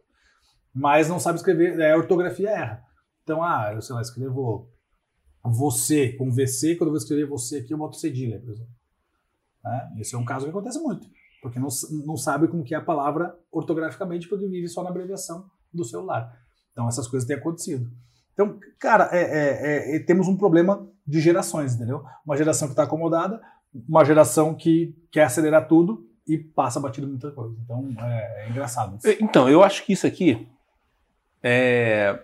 [0.73, 2.83] Mas não sabe escrever, é, a ortografia erra.
[3.23, 4.71] Então, ah, eu sei lá, escrevo
[5.45, 8.73] você com VC, quando eu vou escrever você aqui, eu boto cedilha, por exemplo.
[9.65, 9.93] Né?
[9.99, 11.07] Esse é um caso que acontece muito.
[11.43, 11.69] Porque não,
[12.05, 16.37] não sabe como que é a palavra ortograficamente, porque vive só na abreviação do celular.
[16.73, 17.91] Então, essas coisas têm acontecido.
[18.33, 22.05] Então, cara, é- é- é- é- temos um problema de gerações, entendeu?
[22.25, 23.41] Uma geração que está acomodada,
[23.89, 27.57] uma geração que quer acelerar tudo e passa batido muita coisa.
[27.65, 28.97] Então, é, é engraçado.
[28.97, 29.09] isso.
[29.21, 30.49] Então, eu acho que isso aqui
[31.43, 32.23] é.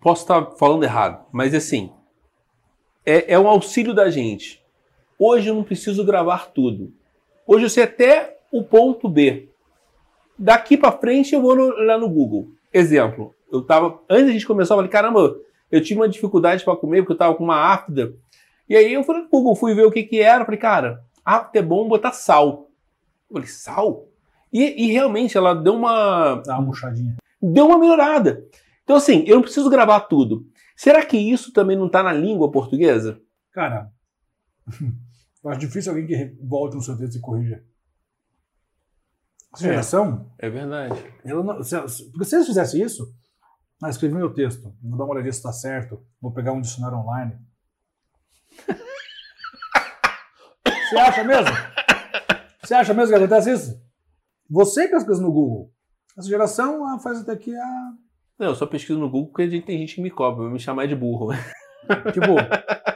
[0.00, 1.92] Posso estar falando errado, mas assim.
[3.04, 4.62] É um auxílio da gente.
[5.18, 6.92] Hoje eu não preciso gravar tudo.
[7.48, 9.48] Hoje eu sei até o ponto B.
[10.38, 12.48] Daqui pra frente eu vou no- lá no Google.
[12.72, 13.98] Exemplo, eu tava.
[14.08, 15.34] Antes da gente começar, eu falei, caramba,
[15.70, 18.12] eu tive uma dificuldade para comer, porque eu tava com uma afta.
[18.68, 20.44] E aí eu fui no Google, fui ver o que que era.
[20.44, 22.68] Falei, cara, afta é bom botar sal.
[23.30, 24.06] Eu falei, sal?
[24.52, 27.16] E, e realmente ela deu uma, Dá uma murchadinha.
[27.42, 28.44] deu uma melhorada.
[28.84, 30.46] Então, assim, eu não preciso gravar tudo.
[30.76, 33.20] Será que isso também não está na língua portuguesa?
[33.52, 33.90] Cara,
[35.44, 36.14] eu acho difícil alguém que
[36.76, 37.64] no seu texto e corrija.
[39.54, 39.68] Essa É.
[39.70, 40.94] geração, É verdade.
[41.24, 41.74] não, se,
[42.10, 43.14] porque se eles fizessem isso,
[43.82, 46.98] ah, escrevi meu texto, vou dar uma olhadinha se está certo, vou pegar um dicionário
[46.98, 47.38] online.
[50.88, 51.50] Você acha mesmo?
[52.62, 53.82] Você acha mesmo que acontece isso?
[54.50, 55.72] Você que as coisas no Google.
[56.16, 57.92] Essa geração ah, faz até aqui a.
[58.38, 60.86] Não, eu só pesquiso no Google porque tem gente que me cobra, vai me chamar
[60.86, 61.32] de burro.
[62.12, 62.34] Tipo,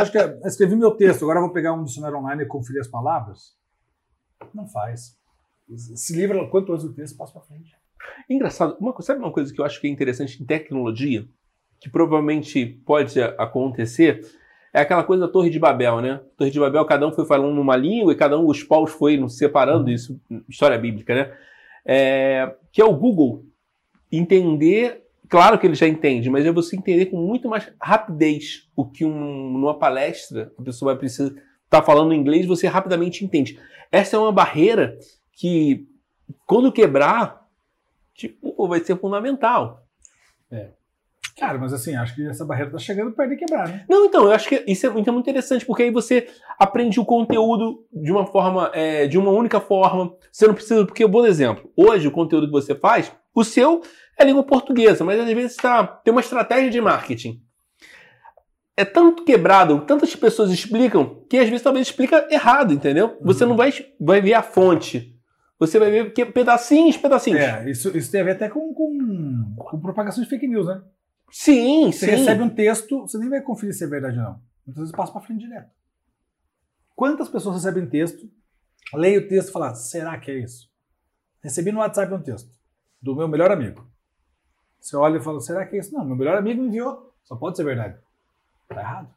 [0.00, 2.80] acha que é- escrevi meu texto, agora eu vou pegar um dicionário online e conferir
[2.80, 3.56] as palavras?
[4.54, 5.16] Não faz.
[5.76, 7.74] Se livra quanto antes do texto, passa pra frente.
[8.28, 11.26] Engraçado, uma, sabe uma coisa que eu acho que é interessante em tecnologia,
[11.80, 14.20] que provavelmente pode acontecer,
[14.72, 16.20] É aquela coisa da Torre de Babel, né?
[16.36, 19.16] Torre de Babel, cada um foi falando numa língua e cada um, os paus foi
[19.16, 21.34] nos separando, isso, história bíblica, né?
[21.82, 23.46] É, que é o Google
[24.12, 28.84] entender, claro que ele já entende, mas é você entender com muito mais rapidez o
[28.84, 33.58] que um, numa palestra a pessoa vai precisar estar tá falando inglês, você rapidamente entende.
[33.90, 34.98] Essa é uma barreira
[35.32, 35.86] que,
[36.46, 37.46] quando quebrar,
[38.14, 39.84] tipo, vai ser fundamental.
[40.50, 40.70] É.
[41.38, 43.84] Cara, mas assim, acho que essa barreira tá chegando perto de quebrar, né?
[43.86, 46.98] Não, então, eu acho que isso é muito, é muito interessante, porque aí você aprende
[46.98, 50.14] o conteúdo de uma forma, é, de uma única forma.
[50.32, 53.82] Você não precisa, porque, bom exemplo, hoje o conteúdo que você faz, o seu
[54.18, 57.42] é língua portuguesa, mas às vezes tá, tem uma estratégia de marketing.
[58.76, 63.18] É tanto quebrado, tantas pessoas explicam, que às vezes talvez explica errado, entendeu?
[63.22, 63.50] Você uhum.
[63.50, 65.14] não vai, vai ver a fonte.
[65.58, 67.40] Você vai ver que pedacinhos, pedacinhos.
[67.40, 70.82] É, isso, isso tem a ver até com, com, com propagação de fake news, né?
[71.30, 72.12] Sim, você sim.
[72.12, 74.40] recebe um texto, você nem vai conferir se é verdade ou não.
[74.66, 75.70] Muitas vezes passa para frente direto.
[76.94, 78.30] Quantas pessoas recebem texto,
[78.94, 80.68] leem o texto e falam, será que é isso?
[81.42, 82.50] Recebi no WhatsApp um texto
[83.00, 83.90] do meu melhor amigo.
[84.86, 85.92] Você olha e fala, será que é isso?
[85.92, 87.12] Não, meu melhor amigo me enviou.
[87.24, 87.98] Só pode ser verdade.
[88.68, 89.12] Tá errado.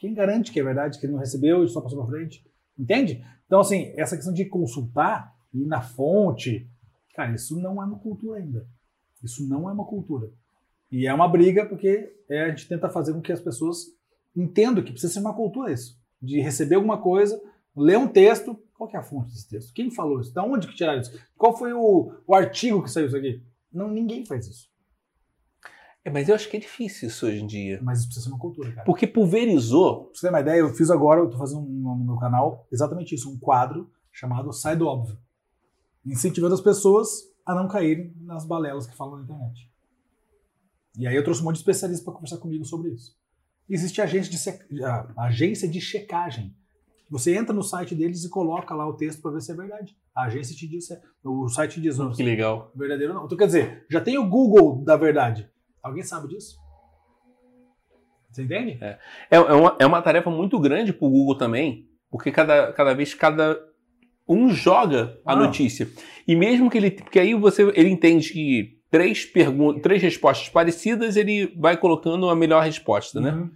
[0.00, 2.44] Quem garante que é verdade, que ele não recebeu e só passou para frente?
[2.76, 3.24] Entende?
[3.46, 6.68] Então, assim, essa questão de consultar, ir na fonte,
[7.14, 8.66] cara, isso não é uma cultura ainda.
[9.22, 10.28] Isso não é uma cultura.
[10.90, 13.84] E é uma briga porque é, a gente tenta fazer com que as pessoas
[14.34, 15.96] entendam que precisa ser uma cultura isso.
[16.20, 17.40] De receber alguma coisa,
[17.76, 19.72] ler um texto, qual é a fonte desse texto?
[19.72, 20.34] Quem falou isso?
[20.34, 21.16] Da onde que tiraram isso?
[21.38, 23.40] Qual foi o, o artigo que saiu isso aqui?
[23.72, 24.74] Não, ninguém faz isso.
[26.06, 27.80] É, mas eu acho que é difícil isso hoje em dia.
[27.82, 28.84] Mas isso precisa ser uma cultura, cara.
[28.84, 30.04] Porque pulverizou.
[30.04, 33.12] Pra você ter uma ideia, eu fiz agora, eu tô fazendo no meu canal, exatamente
[33.12, 35.18] isso, um quadro chamado Sai do Óbvio.
[36.06, 37.08] Incentivando as pessoas
[37.44, 39.68] a não caírem nas balelas que falam na internet.
[40.96, 43.16] E aí eu trouxe um monte de especialistas para conversar comigo sobre isso.
[43.68, 44.84] Existe agência de,
[45.18, 46.54] agência de checagem.
[47.10, 49.96] Você entra no site deles e coloca lá o texto para ver se é verdade.
[50.14, 50.88] A agência te diz,
[51.24, 52.70] o site te diz, não, que legal.
[52.76, 53.26] verdadeiro ou não.
[53.26, 55.50] Então quer dizer, já tem o Google da verdade.
[55.86, 56.56] Alguém sabe disso?
[58.30, 58.78] Você entende?
[58.82, 58.98] É,
[59.30, 63.14] é, uma, é uma tarefa muito grande para o Google também, porque cada, cada vez
[63.14, 63.58] cada
[64.28, 65.36] um joga a ah.
[65.36, 65.88] notícia.
[66.26, 66.90] E mesmo que ele.
[66.90, 69.30] Porque aí você, ele entende que três,
[69.82, 73.30] três respostas parecidas, ele vai colocando a melhor resposta, né?
[73.32, 73.50] Uhum.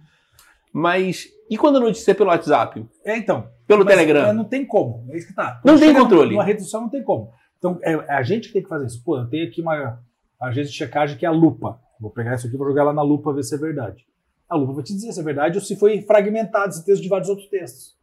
[0.73, 2.85] Mas e quando a notícia é pelo WhatsApp?
[3.03, 3.49] É, então.
[3.67, 4.29] Pelo Telegram?
[4.29, 5.05] É, não tem como.
[5.11, 5.59] É isso que tá.
[5.61, 6.33] Quando não tem controle.
[6.33, 7.29] Uma rede social não tem como.
[7.57, 9.03] Então, é, é, a gente que tem que fazer isso.
[9.03, 9.99] Pô, eu tenho aqui uma
[10.41, 11.77] agência de checagem que é a lupa.
[12.01, 14.07] Vou pegar isso aqui e vou jogar lá na lupa ver se é verdade.
[14.49, 17.07] A lupa vai te dizer se é verdade ou se foi fragmentado esse texto de
[17.07, 17.95] vários outros textos.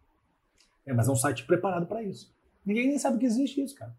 [0.87, 2.33] É, mas é um site preparado para isso.
[2.65, 3.93] Ninguém nem sabe que existe isso, cara.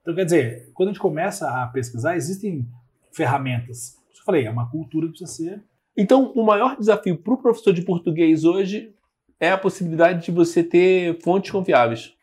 [0.00, 2.66] Então, quer dizer, quando a gente começa a pesquisar, existem
[3.12, 3.98] ferramentas.
[4.16, 5.64] Eu falei, é uma cultura que precisa ser.
[5.96, 8.94] Então, o maior desafio para o professor de português hoje
[9.38, 12.14] é a possibilidade de você ter fontes confiáveis.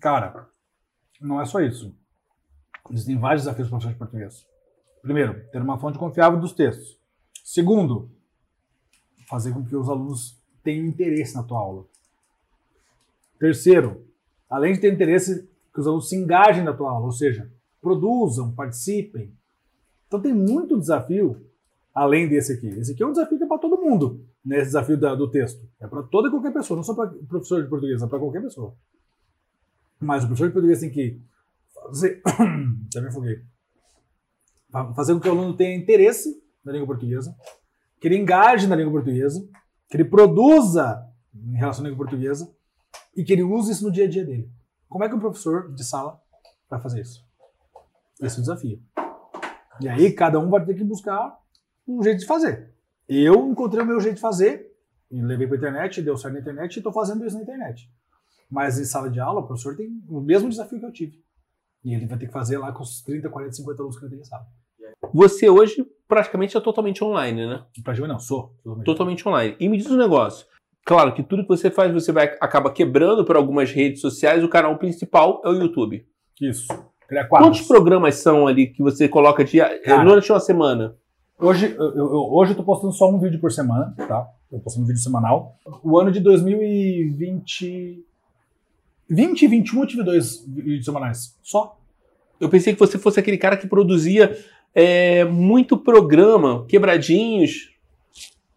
[0.00, 0.48] Cara,
[1.20, 1.94] não é só isso.
[2.90, 4.55] Existem vários desafios para o professor de português.
[5.06, 6.98] Primeiro, ter uma fonte confiável dos textos.
[7.44, 8.10] Segundo,
[9.28, 11.86] fazer com que os alunos tenham interesse na tua aula.
[13.38, 14.04] Terceiro,
[14.50, 17.48] além de ter interesse, que os alunos se engajem na tua aula, ou seja,
[17.80, 19.32] produzam, participem.
[20.08, 21.40] Então tem muito desafio
[21.94, 22.66] além desse aqui.
[22.66, 24.56] Esse aqui é um desafio que é para todo mundo, né?
[24.56, 25.68] Esse desafio da, do texto.
[25.78, 28.42] É para toda e qualquer pessoa, não só para professor de português, é para qualquer
[28.42, 28.74] pessoa.
[30.00, 31.20] Mas o professor de português tem que
[31.72, 32.20] fazer.
[32.92, 33.40] Já me afoguei.
[34.94, 37.34] Fazer com que o aluno tenha interesse na língua portuguesa,
[38.00, 39.48] que ele engaje na língua portuguesa,
[39.88, 42.52] que ele produza em relação à língua portuguesa
[43.16, 44.50] e que ele use isso no dia a dia dele.
[44.88, 46.20] Como é que um professor de sala
[46.68, 47.24] vai fazer isso?
[48.20, 48.82] Esse é o desafio.
[49.80, 51.38] E aí cada um vai ter que buscar
[51.86, 52.72] um jeito de fazer.
[53.08, 54.76] Eu encontrei o meu jeito de fazer,
[55.10, 57.90] e levei para a internet, deu certo na internet e estou fazendo isso na internet.
[58.50, 61.24] Mas em sala de aula, o professor tem o mesmo desafio que eu tive.
[61.84, 64.10] E ele vai ter que fazer lá com os 30, 40, 50 alunos que ele
[64.10, 64.46] tem em sala.
[65.12, 67.62] Você hoje praticamente é totalmente online, né?
[67.82, 68.54] Praticamente não, sou.
[68.62, 69.56] Totalmente, totalmente online.
[69.58, 70.46] E me diz um negócio.
[70.84, 74.44] Claro que tudo que você faz, você vai acaba quebrando por algumas redes sociais.
[74.44, 76.06] O canal principal é o YouTube.
[76.40, 76.68] Isso.
[77.28, 80.96] Quantos programas são ali que você coloca de, eh, Cara, durante uma semana?
[81.38, 84.28] Hoje eu, eu, hoje eu tô postando só um vídeo por semana, tá?
[84.50, 85.56] Eu postando um vídeo semanal.
[85.82, 88.04] O ano de 2020.
[89.08, 91.36] 20 e 21 eu tive dois vídeos semanais.
[91.42, 91.78] Só.
[92.40, 94.36] Eu pensei que você fosse aquele cara que produzia
[94.78, 97.70] é, muito programa, quebradinhos.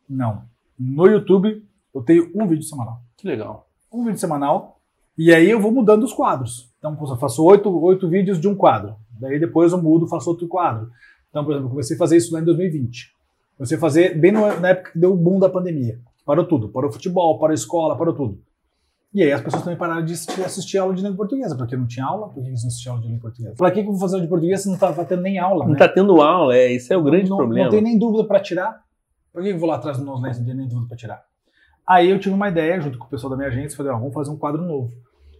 [0.08, 0.44] Não.
[0.78, 1.66] No YouTube
[1.96, 3.00] eu tenho um vídeo semanal.
[3.16, 3.70] Que legal.
[3.90, 4.82] Um vídeo semanal.
[5.18, 6.70] E aí eu vou mudando os quadros.
[6.78, 8.98] Então, eu faço oito, oito vídeos de um quadro.
[9.18, 10.90] Daí depois eu mudo, faço outro quadro.
[11.30, 13.14] Então, por exemplo, eu comecei a fazer isso lá em 2020.
[13.56, 16.02] Comecei a fazer bem na época que deu o boom da pandemia.
[16.26, 16.68] Parou tudo.
[16.68, 18.42] Parou futebol, parou escola, parou tudo.
[19.14, 21.88] E aí as pessoas também pararam de assistir, assistir aula de língua portuguesa, porque não
[21.88, 23.56] tinha aula, por que eles não assistiam aula de língua portuguesa?
[23.56, 25.66] Pra que que eu vou fazer aula de português se não tá tendo nem aula,
[25.66, 25.80] Não né?
[25.80, 27.66] tá tendo aula, é, isso é o grande não, problema.
[27.66, 28.84] Não tem nem dúvida para tirar.
[29.34, 30.40] Por que eu vou lá atrás do meus lentes?
[30.40, 31.24] Não tem nem dúvida para tirar.
[31.88, 34.14] Aí eu tive uma ideia, junto com o pessoal da minha agência, falei, ó, vamos
[34.14, 34.92] fazer um quadro novo.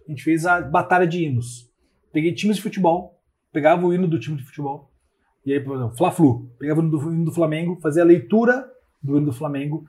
[0.06, 1.70] A gente fez a batalha de hinos.
[2.12, 3.20] Peguei times de futebol,
[3.52, 4.90] pegava o hino do time de futebol,
[5.46, 8.68] e aí, por exemplo, Fla-Flu, pegava o hino do, hino do Flamengo, fazia a leitura
[9.00, 9.86] do hino do Flamengo,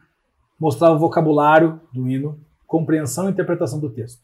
[0.59, 2.39] mostrava o vocabulário do hino,
[2.71, 4.21] compreensão e interpretação do texto.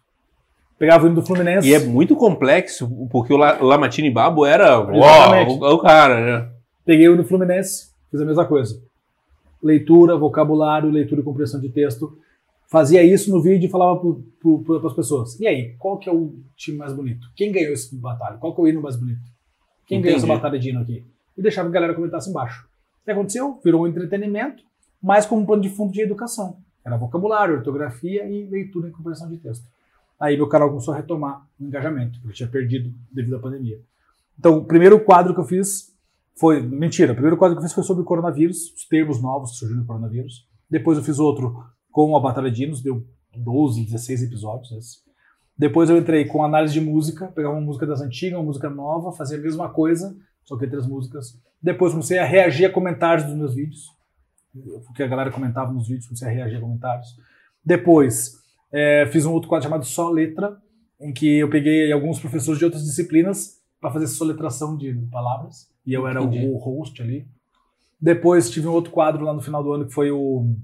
[0.80, 1.68] Pegava o hino do Fluminense.
[1.68, 6.50] E é muito complexo, porque o La- Lamartine Babo era uau, o, o cara, né?
[6.86, 8.82] Peguei o do Fluminense, fiz a mesma coisa.
[9.62, 12.18] Leitura, vocabulário, leitura e compreensão de texto.
[12.72, 15.38] Fazia isso no vídeo e falava para as pessoas.
[15.42, 17.28] E aí, qual que é o time mais bonito?
[17.36, 18.38] Quem ganhou esse batalha?
[18.38, 19.20] Qual que é o hino mais bonito?
[19.86, 20.42] Quem ganhou essa Entendi.
[20.42, 21.04] batalha de hino aqui?
[21.38, 22.66] E deixava a galera comentasse embaixo.
[23.02, 23.60] O que aconteceu?
[23.64, 24.64] Virou um entretenimento,
[25.02, 26.58] mas como pano de fundo de educação.
[26.88, 29.66] Era vocabulário, ortografia e leitura e compreensão de texto.
[30.18, 33.82] Aí meu canal começou a retomar o engajamento, porque eu tinha perdido devido à pandemia.
[34.40, 35.94] Então, o primeiro quadro que eu fiz
[36.40, 36.62] foi.
[36.62, 39.58] Mentira, o primeiro quadro que eu fiz foi sobre o coronavírus, os termos novos que
[39.58, 40.48] surgiram no coronavírus.
[40.70, 41.62] Depois eu fiz outro
[41.92, 44.72] com a Batalha de Hinos, deu 12, 16 episódios.
[44.72, 45.00] Esse.
[45.58, 49.12] Depois eu entrei com análise de música, pegava uma música das antigas, uma música nova,
[49.12, 50.16] fazia a mesma coisa,
[50.46, 51.38] só que entre as músicas.
[51.62, 53.97] Depois comecei a reagir a comentários dos meus vídeos,
[54.86, 57.16] porque a galera comentava nos vídeos, comecei a reagir a comentários.
[57.64, 58.34] Depois
[58.72, 60.58] é, fiz um outro quadro chamado Só Letra,
[61.00, 65.94] em que eu peguei alguns professores de outras disciplinas para fazer soletração de palavras, e
[65.94, 66.48] eu era Entendi.
[66.48, 67.28] o host ali.
[68.00, 70.56] Depois tive um outro quadro lá no final do ano que foi o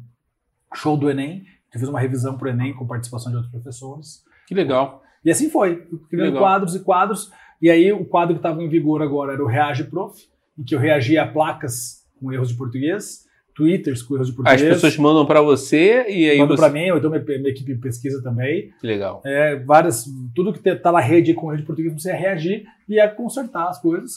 [0.74, 1.42] show do Enem,
[1.72, 4.24] que eu fiz uma revisão para o Enem com participação de outros professores.
[4.48, 5.02] Que legal.
[5.24, 7.32] E assim foi, criando quadros e quadros.
[7.62, 10.22] E aí o quadro que estava em vigor agora era o Reage Prof,
[10.58, 13.26] em que eu reagia a placas com erros de português,
[13.56, 14.74] twitters com erros de As português.
[14.74, 16.64] pessoas mandam pra você e aí mandam você...
[16.64, 18.72] para mim, ou então minha, minha equipe de pesquisa também.
[18.80, 19.22] Que legal.
[19.26, 22.96] É, várias, tudo que está na rede com erro de português, você ia reagir e
[22.96, 24.14] ia consertar as coisas.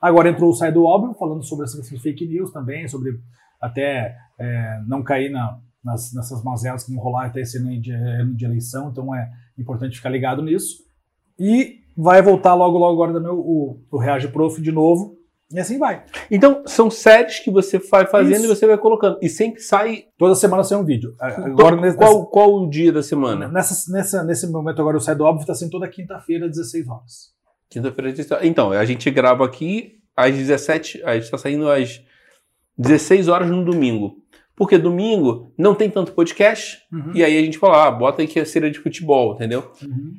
[0.00, 3.18] Agora entrou o Sai do Óbvio, falando sobre essa de fake news também, sobre
[3.60, 7.92] até é, não cair na, nas, nessas mazelas que vão rolar até esse ano de,
[7.92, 10.84] ano de eleição, então é importante ficar ligado nisso.
[11.38, 15.15] E vai voltar logo, logo agora também o, o Reage Prof de novo,
[15.52, 16.04] e assim vai.
[16.30, 18.44] Então, são séries que você vai fazendo Isso.
[18.46, 19.18] e você vai colocando.
[19.22, 20.04] E sempre sai.
[20.18, 21.14] Toda semana sai um vídeo.
[21.20, 23.48] Agora, nesse, qual, qual o dia da semana?
[23.48, 27.12] nessa, nessa, nesse momento agora o Sai do Óbvio está sendo toda quinta-feira, 16 horas.
[27.70, 28.12] Quinta-feira.
[28.12, 31.02] de- Então, a gente grava aqui às 17.
[31.04, 32.00] A gente tá saindo às
[32.76, 34.16] 16 horas no domingo.
[34.56, 36.78] Porque domingo não tem tanto podcast.
[36.92, 37.12] Uhum.
[37.14, 39.70] E aí a gente fala, ah, bota aí que é cera de futebol, entendeu?
[39.82, 40.14] Uhum.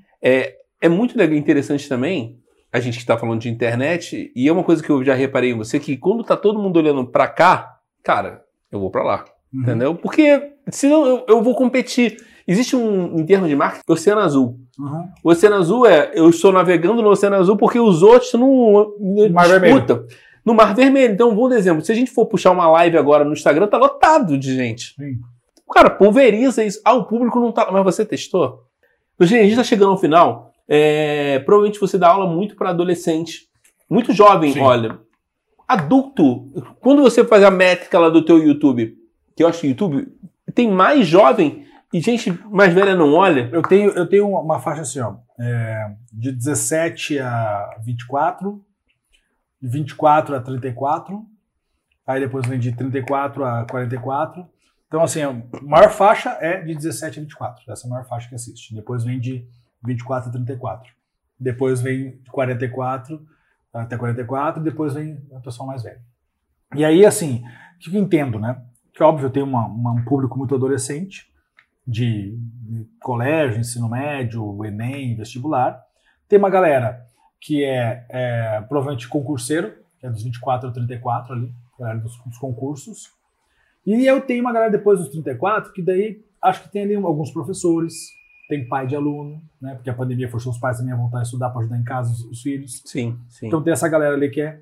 [0.80, 2.40] É muito legal, interessante também,
[2.72, 5.52] a gente que tá falando de internet, e é uma coisa que eu já reparei
[5.52, 9.26] em você, que quando tá todo mundo olhando pra cá, cara, eu vou pra lá.
[9.54, 9.62] Uhum.
[9.62, 9.96] Entendeu?
[9.96, 12.18] Porque senão eu, eu vou competir.
[12.48, 14.60] Existe um, em termos de marketing, Oceano Azul.
[14.80, 15.08] Uhum.
[15.24, 19.30] O Oceano Azul é, eu estou navegando no Oceano Azul porque os outros não não
[19.30, 20.06] Mar disputam.
[20.46, 21.14] No Mar Vermelho.
[21.14, 21.84] Então, vou dar exemplo.
[21.84, 24.96] Se a gente for puxar uma live agora no Instagram, tá lotado de gente.
[24.96, 25.20] Sim.
[25.74, 26.80] Cara, pulveriza isso.
[26.86, 27.70] Ah, o público não tá.
[27.70, 28.64] Mas você testou?
[29.20, 30.47] Gente, a gente tá chegando ao final.
[30.68, 33.48] É, provavelmente você dá aula muito para adolescente.
[33.90, 34.60] Muito jovem, Sim.
[34.60, 35.00] olha.
[35.68, 36.46] Adulto.
[36.80, 38.98] Quando você faz a métrica lá do teu YouTube,
[39.36, 40.08] que eu acho que o YouTube
[40.54, 43.50] tem mais jovem e gente mais velha não olha.
[43.52, 48.64] Eu tenho, eu tenho uma faixa assim, ó, é, de 17 a 24,
[49.62, 51.26] de 24 a 34,
[52.06, 54.46] aí depois vem de 34 a 44.
[54.88, 58.30] Então, assim, a maior faixa é de 17 a 24, essa é a maior faixa
[58.30, 58.74] que assiste.
[58.74, 59.46] Depois vem de
[59.86, 60.92] 24 a 34.
[61.40, 63.26] Depois vem de 44
[63.74, 66.02] até 44, depois vem a pessoa mais velha.
[66.76, 67.44] E aí, assim,
[67.76, 68.60] o que eu entendo, né?
[68.94, 71.32] Que óbvio, eu tenho uma- uma- um público muito adolescente,
[71.86, 72.38] de
[72.70, 75.82] de colégio, ensino médio, Enem, vestibular.
[76.28, 77.06] Tem uma galera
[77.40, 81.50] que é, é, provavelmente concurseiro, que é dos 24 ao 34 ali,
[81.80, 83.10] galera dos, dos concursos.
[83.86, 87.32] E eu tenho uma galera depois dos 34, que daí acho que tem ali alguns
[87.32, 88.10] professores,
[88.48, 89.76] tem pai de aluno, né?
[89.76, 92.12] Porque a pandemia forçou os pais também a voltar a estudar para ajudar em casa
[92.12, 92.82] os, os filhos.
[92.86, 93.48] Sim, sim.
[93.48, 94.62] Então tem essa galera ali que é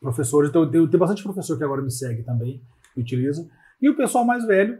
[0.00, 0.46] professor.
[0.46, 2.60] Então tem, tem bastante professor que agora me segue também,
[2.94, 3.48] que utiliza.
[3.82, 4.78] E o pessoal mais velho,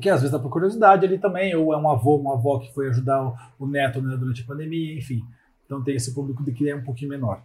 [0.00, 2.72] que às vezes dá por curiosidade ali também, ou é um avô, uma avó que
[2.72, 5.22] foi ajudar o, o neto né, durante a pandemia, enfim.
[5.66, 7.42] Então tem esse público de que é um pouquinho menor.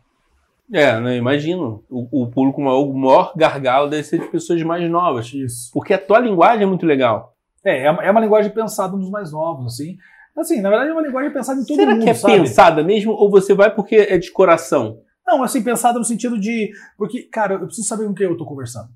[0.72, 1.84] É, né, imagino.
[1.90, 5.34] O, o público maior, o maior gargalo deve ser de pessoas mais novas.
[5.34, 5.72] Isso.
[5.74, 7.36] Porque a tua linguagem é muito legal.
[7.64, 9.98] É, é uma, é uma linguagem pensada nos mais novos, assim.
[10.40, 12.34] Assim, na verdade é uma linguagem pensada em todo Será mundo, que é sabe?
[12.34, 15.02] pensada mesmo ou você vai porque é de coração?
[15.28, 16.72] Não, assim, pensada no sentido de.
[16.98, 18.90] Porque, cara, eu preciso saber com quem eu tô conversando.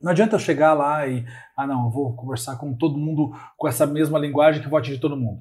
[0.00, 1.24] Não adianta eu chegar lá e,
[1.56, 4.98] ah, não, eu vou conversar com todo mundo com essa mesma linguagem que vou atingir
[4.98, 5.40] todo mundo.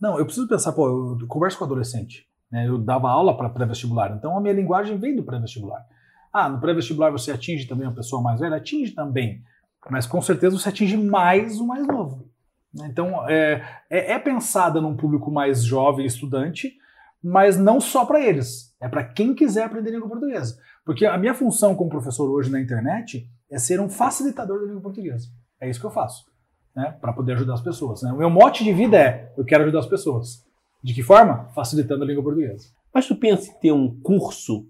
[0.00, 2.26] Não, eu preciso pensar, pô, eu converso com adolescente.
[2.50, 2.68] Né?
[2.68, 5.84] Eu dava aula para pré-vestibular, então a minha linguagem vem do pré-vestibular.
[6.32, 8.56] Ah, no pré-vestibular você atinge também uma pessoa mais velha?
[8.56, 9.42] Atinge também.
[9.90, 12.31] Mas com certeza você atinge mais o mais novo.
[12.74, 16.72] Então é, é, é pensada num público mais jovem, estudante,
[17.22, 18.74] mas não só para eles.
[18.80, 20.58] É para quem quiser aprender língua portuguesa.
[20.84, 24.82] Porque a minha função como professor hoje na internet é ser um facilitador da língua
[24.82, 25.28] portuguesa.
[25.60, 26.24] É isso que eu faço,
[26.74, 26.96] né?
[27.00, 28.02] Para poder ajudar as pessoas.
[28.02, 28.12] Né?
[28.12, 30.44] O meu mote de vida é: eu quero ajudar as pessoas.
[30.82, 31.48] De que forma?
[31.54, 32.66] Facilitando a língua portuguesa.
[32.92, 34.66] Mas tu pensa em ter um curso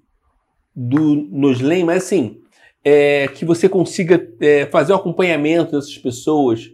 [0.77, 2.41] do Noslen, mas assim,
[2.85, 6.71] é, que você consiga é, fazer o acompanhamento dessas pessoas.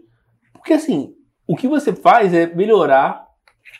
[0.52, 1.14] Porque assim,
[1.48, 3.26] o que você faz é melhorar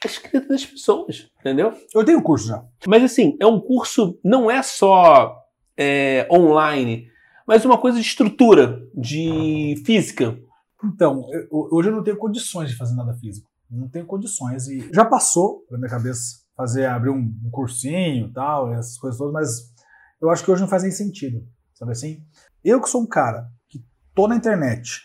[0.02, 1.74] a escrita das pessoas, entendeu?
[1.94, 2.64] Eu tenho curso já.
[2.86, 5.36] Mas assim, é um curso, não é só
[5.76, 7.08] é, online,
[7.46, 10.38] mas uma coisa de estrutura, de física.
[10.82, 13.48] Então, eu, hoje eu não tenho condições de fazer nada físico.
[13.70, 14.66] Não tenho condições.
[14.68, 19.18] E já passou na minha cabeça fazer, abrir um, um cursinho e tal, essas coisas
[19.18, 19.74] todas, mas
[20.20, 21.46] eu acho que hoje não faz nem sentido.
[21.74, 22.22] Sabe assim?
[22.64, 25.02] Eu que sou um cara que tô na internet,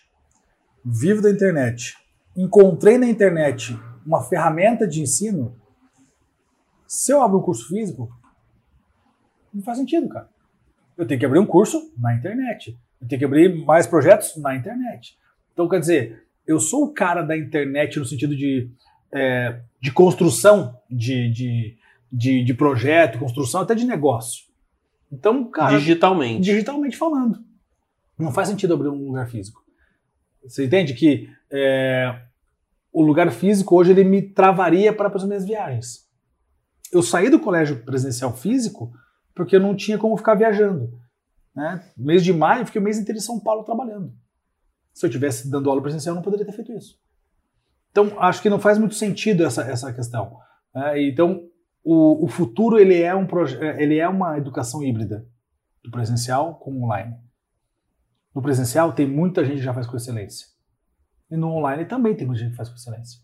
[0.84, 1.96] vivo da internet,
[2.36, 5.56] encontrei na internet uma ferramenta de ensino,
[6.88, 8.10] se eu abro um curso físico,
[9.54, 10.30] não faz sentido, cara.
[10.98, 12.78] Eu tenho que abrir um curso na internet.
[13.02, 15.18] Eu tenho que abrir mais projetos na internet.
[15.54, 18.70] Então, quer dizer, eu sou o cara da internet no sentido de,
[19.12, 21.78] é, de construção de, de,
[22.12, 24.46] de, de projeto, construção até de negócio.
[25.12, 25.78] Então, cara.
[25.78, 26.42] Digitalmente.
[26.42, 27.44] Digitalmente falando.
[28.18, 29.63] Não faz sentido abrir um lugar físico.
[30.46, 32.22] Você entende que é,
[32.92, 36.08] o lugar físico hoje ele me travaria para as minhas viagens.
[36.92, 38.94] Eu saí do colégio presencial físico
[39.34, 40.92] porque eu não tinha como ficar viajando.
[41.56, 41.84] Né?
[41.98, 44.14] Mês de maio, fiquei o mês inteiro em São Paulo trabalhando.
[44.94, 47.00] Se eu tivesse dando aula presencial, eu não poderia ter feito isso.
[47.90, 50.38] Então, acho que não faz muito sentido essa, essa questão.
[50.74, 51.04] Né?
[51.08, 51.48] Então,
[51.84, 53.28] o, o, futuro ele é, um
[53.78, 55.28] ele é uma educação híbrida,
[55.84, 57.16] do presencial com online.
[58.34, 60.48] No presencial, tem muita gente que já faz com excelência.
[61.30, 63.20] E no online também tem muita gente que faz com excelência.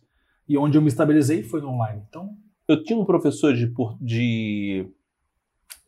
[0.48, 2.04] E onde eu me estabilizei foi no online.
[2.08, 2.30] Então,
[2.68, 4.88] eu tinha um professor de, de,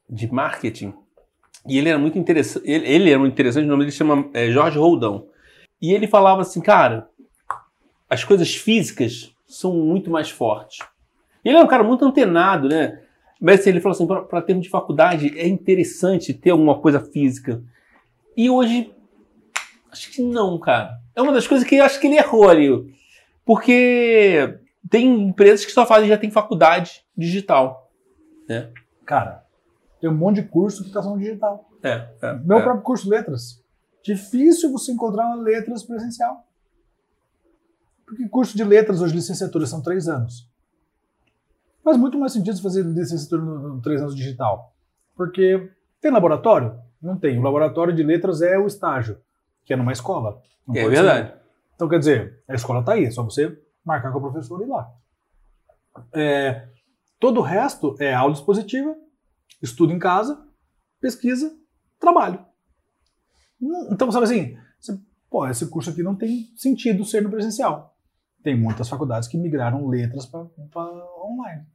[0.09, 0.93] de marketing
[1.67, 2.69] e ele era muito interessante.
[2.69, 5.27] Ele, ele, era muito interessante, o nome dele chama é, Jorge Roldão.
[5.81, 7.07] E ele falava assim, cara,
[8.09, 10.79] as coisas físicas são muito mais fortes.
[11.43, 13.01] Ele é um cara muito antenado, né?
[13.39, 17.63] Mas assim, ele falou assim, para termos de faculdade é interessante ter alguma coisa física.
[18.37, 18.93] E hoje,
[19.91, 20.99] acho que não, cara.
[21.15, 22.69] É uma das coisas que eu acho que ele errou ali.
[23.45, 27.91] Porque tem empresas que só fazem, já tem faculdade digital.
[28.47, 28.71] Né?
[29.05, 29.45] Cara,
[29.99, 31.69] tem um monte de curso de educação digital.
[31.83, 32.61] É, é Meu é.
[32.61, 33.61] próprio curso de letras.
[34.03, 36.45] Difícil você encontrar uma letras presencial.
[38.05, 40.49] Porque curso de letras hoje, licenciatura, são três anos.
[41.83, 44.73] Faz muito mais sentido fazer licenciatura no, no três anos digital.
[45.15, 45.69] Porque
[45.99, 46.79] tem laboratório?
[47.01, 47.39] Não tem.
[47.39, 49.19] O laboratório de letras é o estágio,
[49.65, 50.41] que é numa escola.
[50.73, 51.29] É verdade.
[51.29, 51.41] Ser.
[51.75, 54.65] Então, quer dizer, a escola está aí, é só você marcar com o professor e
[54.65, 54.93] ir lá.
[56.13, 56.69] É,
[57.19, 58.95] todo o resto é aula expositiva,
[59.61, 60.39] estudo em casa,
[60.99, 61.51] pesquisa,
[61.99, 62.45] trabalho.
[63.91, 64.97] Então, sabe assim, você,
[65.29, 67.95] pô, esse curso aqui não tem sentido ser no presencial.
[68.43, 70.47] Tem muitas faculdades que migraram letras para
[71.23, 71.65] online.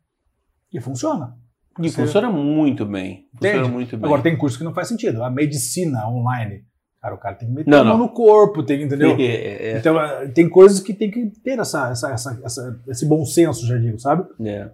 [0.72, 1.38] E funciona.
[1.78, 2.02] E você...
[2.02, 3.28] funciona muito bem.
[3.34, 4.04] Funciona muito bem.
[4.04, 5.22] Agora, tem curso que não faz sentido.
[5.22, 6.66] A medicina online.
[7.00, 9.14] Cara, o cara tem que meter não, a mão no corpo, tem, entendeu?
[9.20, 9.78] É, é, é.
[9.78, 13.66] Então, é, tem coisas que tem que ter essa, essa, essa, essa esse bom senso,
[13.66, 14.26] já digo, sabe?
[14.44, 14.70] É.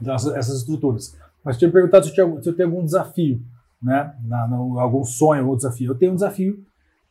[0.00, 1.16] Então, essas, essas estruturas.
[1.44, 3.40] Mas tinha perguntado se eu, tinha, se eu tenho algum desafio,
[3.82, 4.14] né?
[4.24, 5.92] Na, na, algum sonho, algum desafio.
[5.92, 6.64] Eu tenho um desafio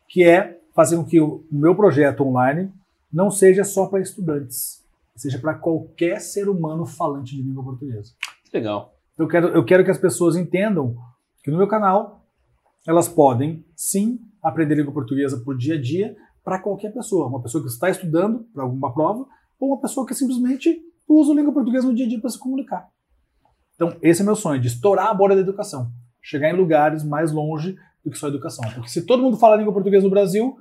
[0.09, 2.72] que é fazer com que o meu projeto online
[3.11, 4.84] não seja só para estudantes,
[5.16, 8.11] seja para qualquer ser humano falante de língua portuguesa.
[8.53, 8.93] Legal.
[9.18, 10.97] Eu quero, eu quero que as pessoas entendam
[11.41, 12.26] que no meu canal
[12.86, 17.64] elas podem sim aprender língua portuguesa por dia a dia para qualquer pessoa, uma pessoa
[17.64, 19.26] que está estudando para alguma prova
[19.60, 22.39] ou uma pessoa que simplesmente usa a língua portuguesa no dia a dia para se
[22.39, 22.88] comunicar.
[23.76, 25.91] Então, esse é meu sonho, de estourar a borda da educação.
[26.22, 28.64] Chegar em lugares mais longe do que só a educação.
[28.74, 30.58] Porque se todo mundo fala língua portuguesa no Brasil,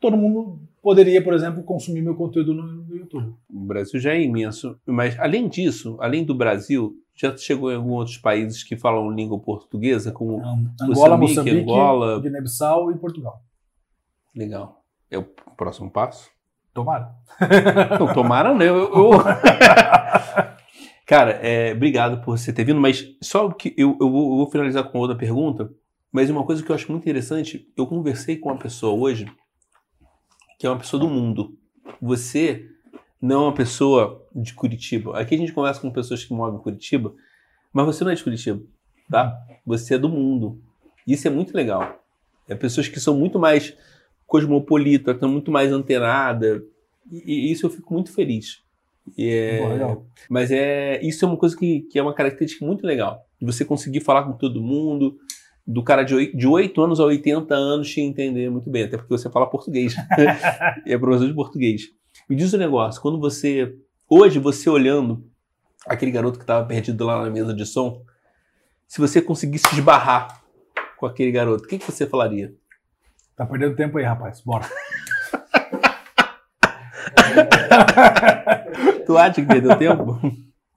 [0.00, 3.34] todo mundo poderia, por exemplo, consumir meu conteúdo no, YouTube.
[3.50, 4.78] O Brasil já é imenso.
[4.86, 9.38] Mas, além disso, além do Brasil, já chegou em alguns outros países que falam língua
[9.38, 10.42] portuguesa, como
[10.80, 13.42] Angola, Moçambique, Angola, Guiné-Bissau e Portugal.
[14.34, 14.84] Legal.
[15.10, 15.24] É o
[15.56, 16.30] próximo passo?
[16.74, 17.16] Tomara.
[17.98, 18.62] Não, tomara não.
[18.66, 19.10] Eu, eu...
[21.06, 24.50] Cara, é, obrigado por você ter vindo, mas só que eu, eu, vou, eu, vou,
[24.50, 25.70] finalizar com outra pergunta.
[26.12, 29.26] Mas uma coisa que eu acho muito interessante, eu conversei com uma pessoa hoje
[30.58, 31.56] que é uma pessoa do mundo.
[32.00, 32.66] Você
[33.20, 35.18] não é uma pessoa de Curitiba.
[35.18, 37.14] Aqui a gente conversa com pessoas que moram em Curitiba,
[37.72, 38.62] mas você não é de Curitiba,
[39.10, 39.36] tá?
[39.64, 40.60] Você é do mundo.
[41.06, 42.02] Isso é muito legal.
[42.48, 43.76] É pessoas que são muito mais
[44.26, 46.62] cosmopolitas, estão muito mais antenadas.
[47.10, 48.62] E, e isso eu fico muito feliz.
[49.16, 49.60] É,
[50.28, 53.24] mas é isso é uma coisa que, que é uma característica muito legal.
[53.40, 55.16] De você conseguir falar com todo mundo,
[55.66, 58.96] do cara de oi- de 8 anos a 80 anos te entender muito bem, até
[58.96, 59.94] porque você fala português.
[60.84, 61.82] e é professor de português.
[62.28, 63.76] Me diz um negócio, quando você.
[64.08, 65.28] Hoje, você olhando
[65.84, 68.04] aquele garoto que estava perdido lá na mesa de som,
[68.86, 70.44] se você conseguisse esbarrar
[70.96, 72.54] com aquele garoto, o que, que você falaria?
[73.34, 74.40] Tá perdendo tempo aí, rapaz.
[74.42, 74.64] Bora.
[79.04, 80.20] Tu acha que perdeu tempo?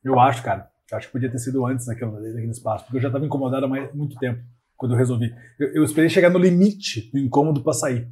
[0.03, 0.67] Eu acho, cara.
[0.91, 3.65] Eu acho que podia ter sido antes naquele, naquele espaço, porque eu já estava incomodado
[3.65, 4.41] há mais, muito tempo
[4.75, 5.35] quando eu resolvi.
[5.59, 8.07] Eu, eu esperei chegar no limite do incômodo para sair.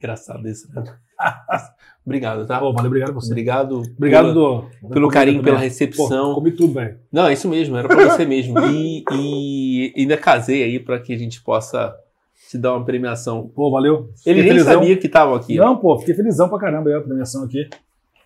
[0.00, 0.82] Engraçado isso, né?
[2.06, 2.58] Obrigado, tá?
[2.58, 3.30] Pô, valeu, obrigado você.
[3.30, 3.82] Obrigado.
[3.96, 5.52] Obrigado pela- do, pelo carinho, também.
[5.52, 6.28] pela recepção.
[6.30, 6.98] Pô, comi tudo, velho.
[7.12, 8.58] Não, é isso mesmo, era pra você mesmo.
[8.70, 11.94] E, e ainda casei aí pra que a gente possa
[12.48, 13.46] te dar uma premiação.
[13.54, 14.04] Pô, valeu.
[14.04, 14.72] Ele Fiquei nem felizão.
[14.72, 15.60] sabia que estavam aqui.
[15.60, 15.64] ó.
[15.66, 17.68] Não, pô, fiquei felizão pra caramba aí a premiação aqui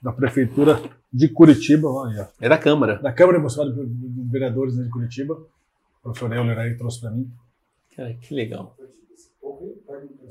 [0.00, 0.80] da Prefeitura
[1.12, 2.96] de Curitiba, olha, É da Câmara.
[3.02, 5.34] da Câmara Emocional de Vereadores né, de Curitiba.
[5.34, 7.28] O professor Euler aí trouxe pra mim.
[7.96, 8.76] Cara, que legal.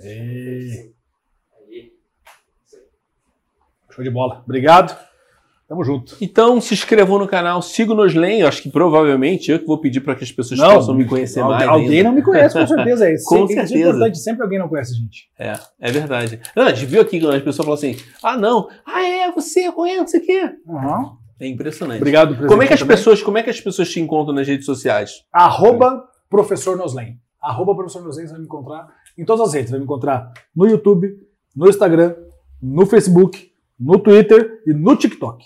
[0.01, 0.91] E...
[3.93, 4.41] Show de bola.
[4.43, 4.97] Obrigado.
[5.67, 6.17] Tamo junto.
[6.19, 8.41] Então, se inscrevam no canal, sigam nos Len.
[8.41, 11.39] Eu acho que provavelmente eu que vou pedir para que as pessoas possam me conhecer
[11.39, 11.69] alguém, mais.
[11.69, 12.03] Alguém ainda.
[12.03, 13.05] não me conhece, com certeza.
[13.09, 13.75] É, Com sempre, certeza.
[13.75, 15.29] É importante, sempre alguém não conhece a gente.
[15.37, 16.39] É, é verdade.
[16.55, 19.67] Não, a gente viu aqui quando as pessoas falam assim: ah, não, ah, é, você,
[19.67, 20.51] eu conheço, não sei o quê.
[20.67, 21.17] Uhum.
[21.39, 21.97] É impressionante.
[21.97, 22.49] Obrigado, presidente.
[22.49, 22.97] Como é, que as também.
[22.97, 25.23] pessoas, como é que as pessoas te encontram nas redes sociais?
[25.31, 27.17] Arroba Professor Noslen.
[27.41, 28.87] Arroba Professor Noslen, você vai me encontrar
[29.17, 29.69] em todas as redes.
[29.69, 31.07] Você vai me encontrar no YouTube,
[31.55, 32.15] no Instagram,
[32.61, 33.52] no Facebook,
[33.83, 35.43] no Twitter e no TikTok.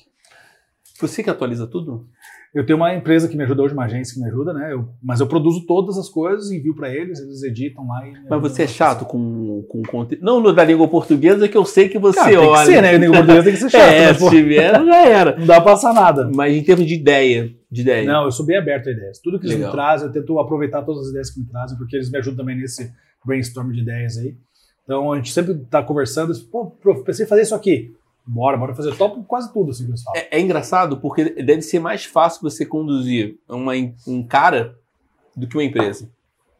[1.00, 2.08] Você que atualiza tudo?
[2.56, 4.72] Eu tenho uma empresa que me ajuda hoje, uma agência que me ajuda, né?
[4.74, 8.08] Eu- mas eu produzo todas as coisas, envio para eles, eles editam lá.
[8.08, 10.24] E Mas você é a- chato com, com conteúdo.
[10.24, 12.60] Não no da língua portuguesa, que eu sei que você Cara, tem olha.
[12.66, 12.96] que ser, né?
[12.96, 13.82] O língua portuguesa tem que ser chato.
[13.92, 15.36] é, mas, pô, se tiver, já era.
[15.38, 16.32] não dá pra passar nada.
[16.34, 18.06] Mas em termos de ideia, de ideia.
[18.12, 19.20] Não, eu sou bem aberto a ideias.
[19.20, 19.70] Tudo que eles Legal.
[19.70, 22.38] me trazem, eu tento aproveitar todas as ideias que me trazem, porque eles me ajudam
[22.38, 22.92] também nesse
[23.24, 24.36] brainstorm de ideias aí.
[24.84, 27.94] Então a gente sempre tá conversando, pô, prof, pensei em fazer isso aqui.
[28.28, 28.90] Bora, bora fazer.
[28.90, 30.20] Eu topo quase tudo assim falam.
[30.20, 33.72] É, é engraçado porque deve ser mais fácil você conduzir uma,
[34.06, 34.78] um cara
[35.34, 36.10] do que uma empresa.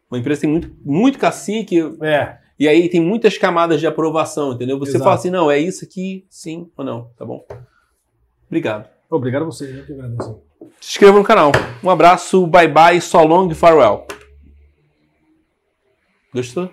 [0.10, 4.80] Uma empresa tem muito, muito cacique É, e aí tem muitas camadas de aprovação, entendeu?
[4.80, 5.04] Você Exato.
[5.04, 7.46] fala assim, não, é isso aqui, sim ou não, tá bom?
[8.48, 8.88] Obrigado.
[9.10, 10.42] obrigado a eu que agradeço.
[10.80, 11.52] Se inscreva no canal.
[11.84, 14.08] Um abraço, bye bye, so long, farewell.
[16.34, 16.72] Gostou?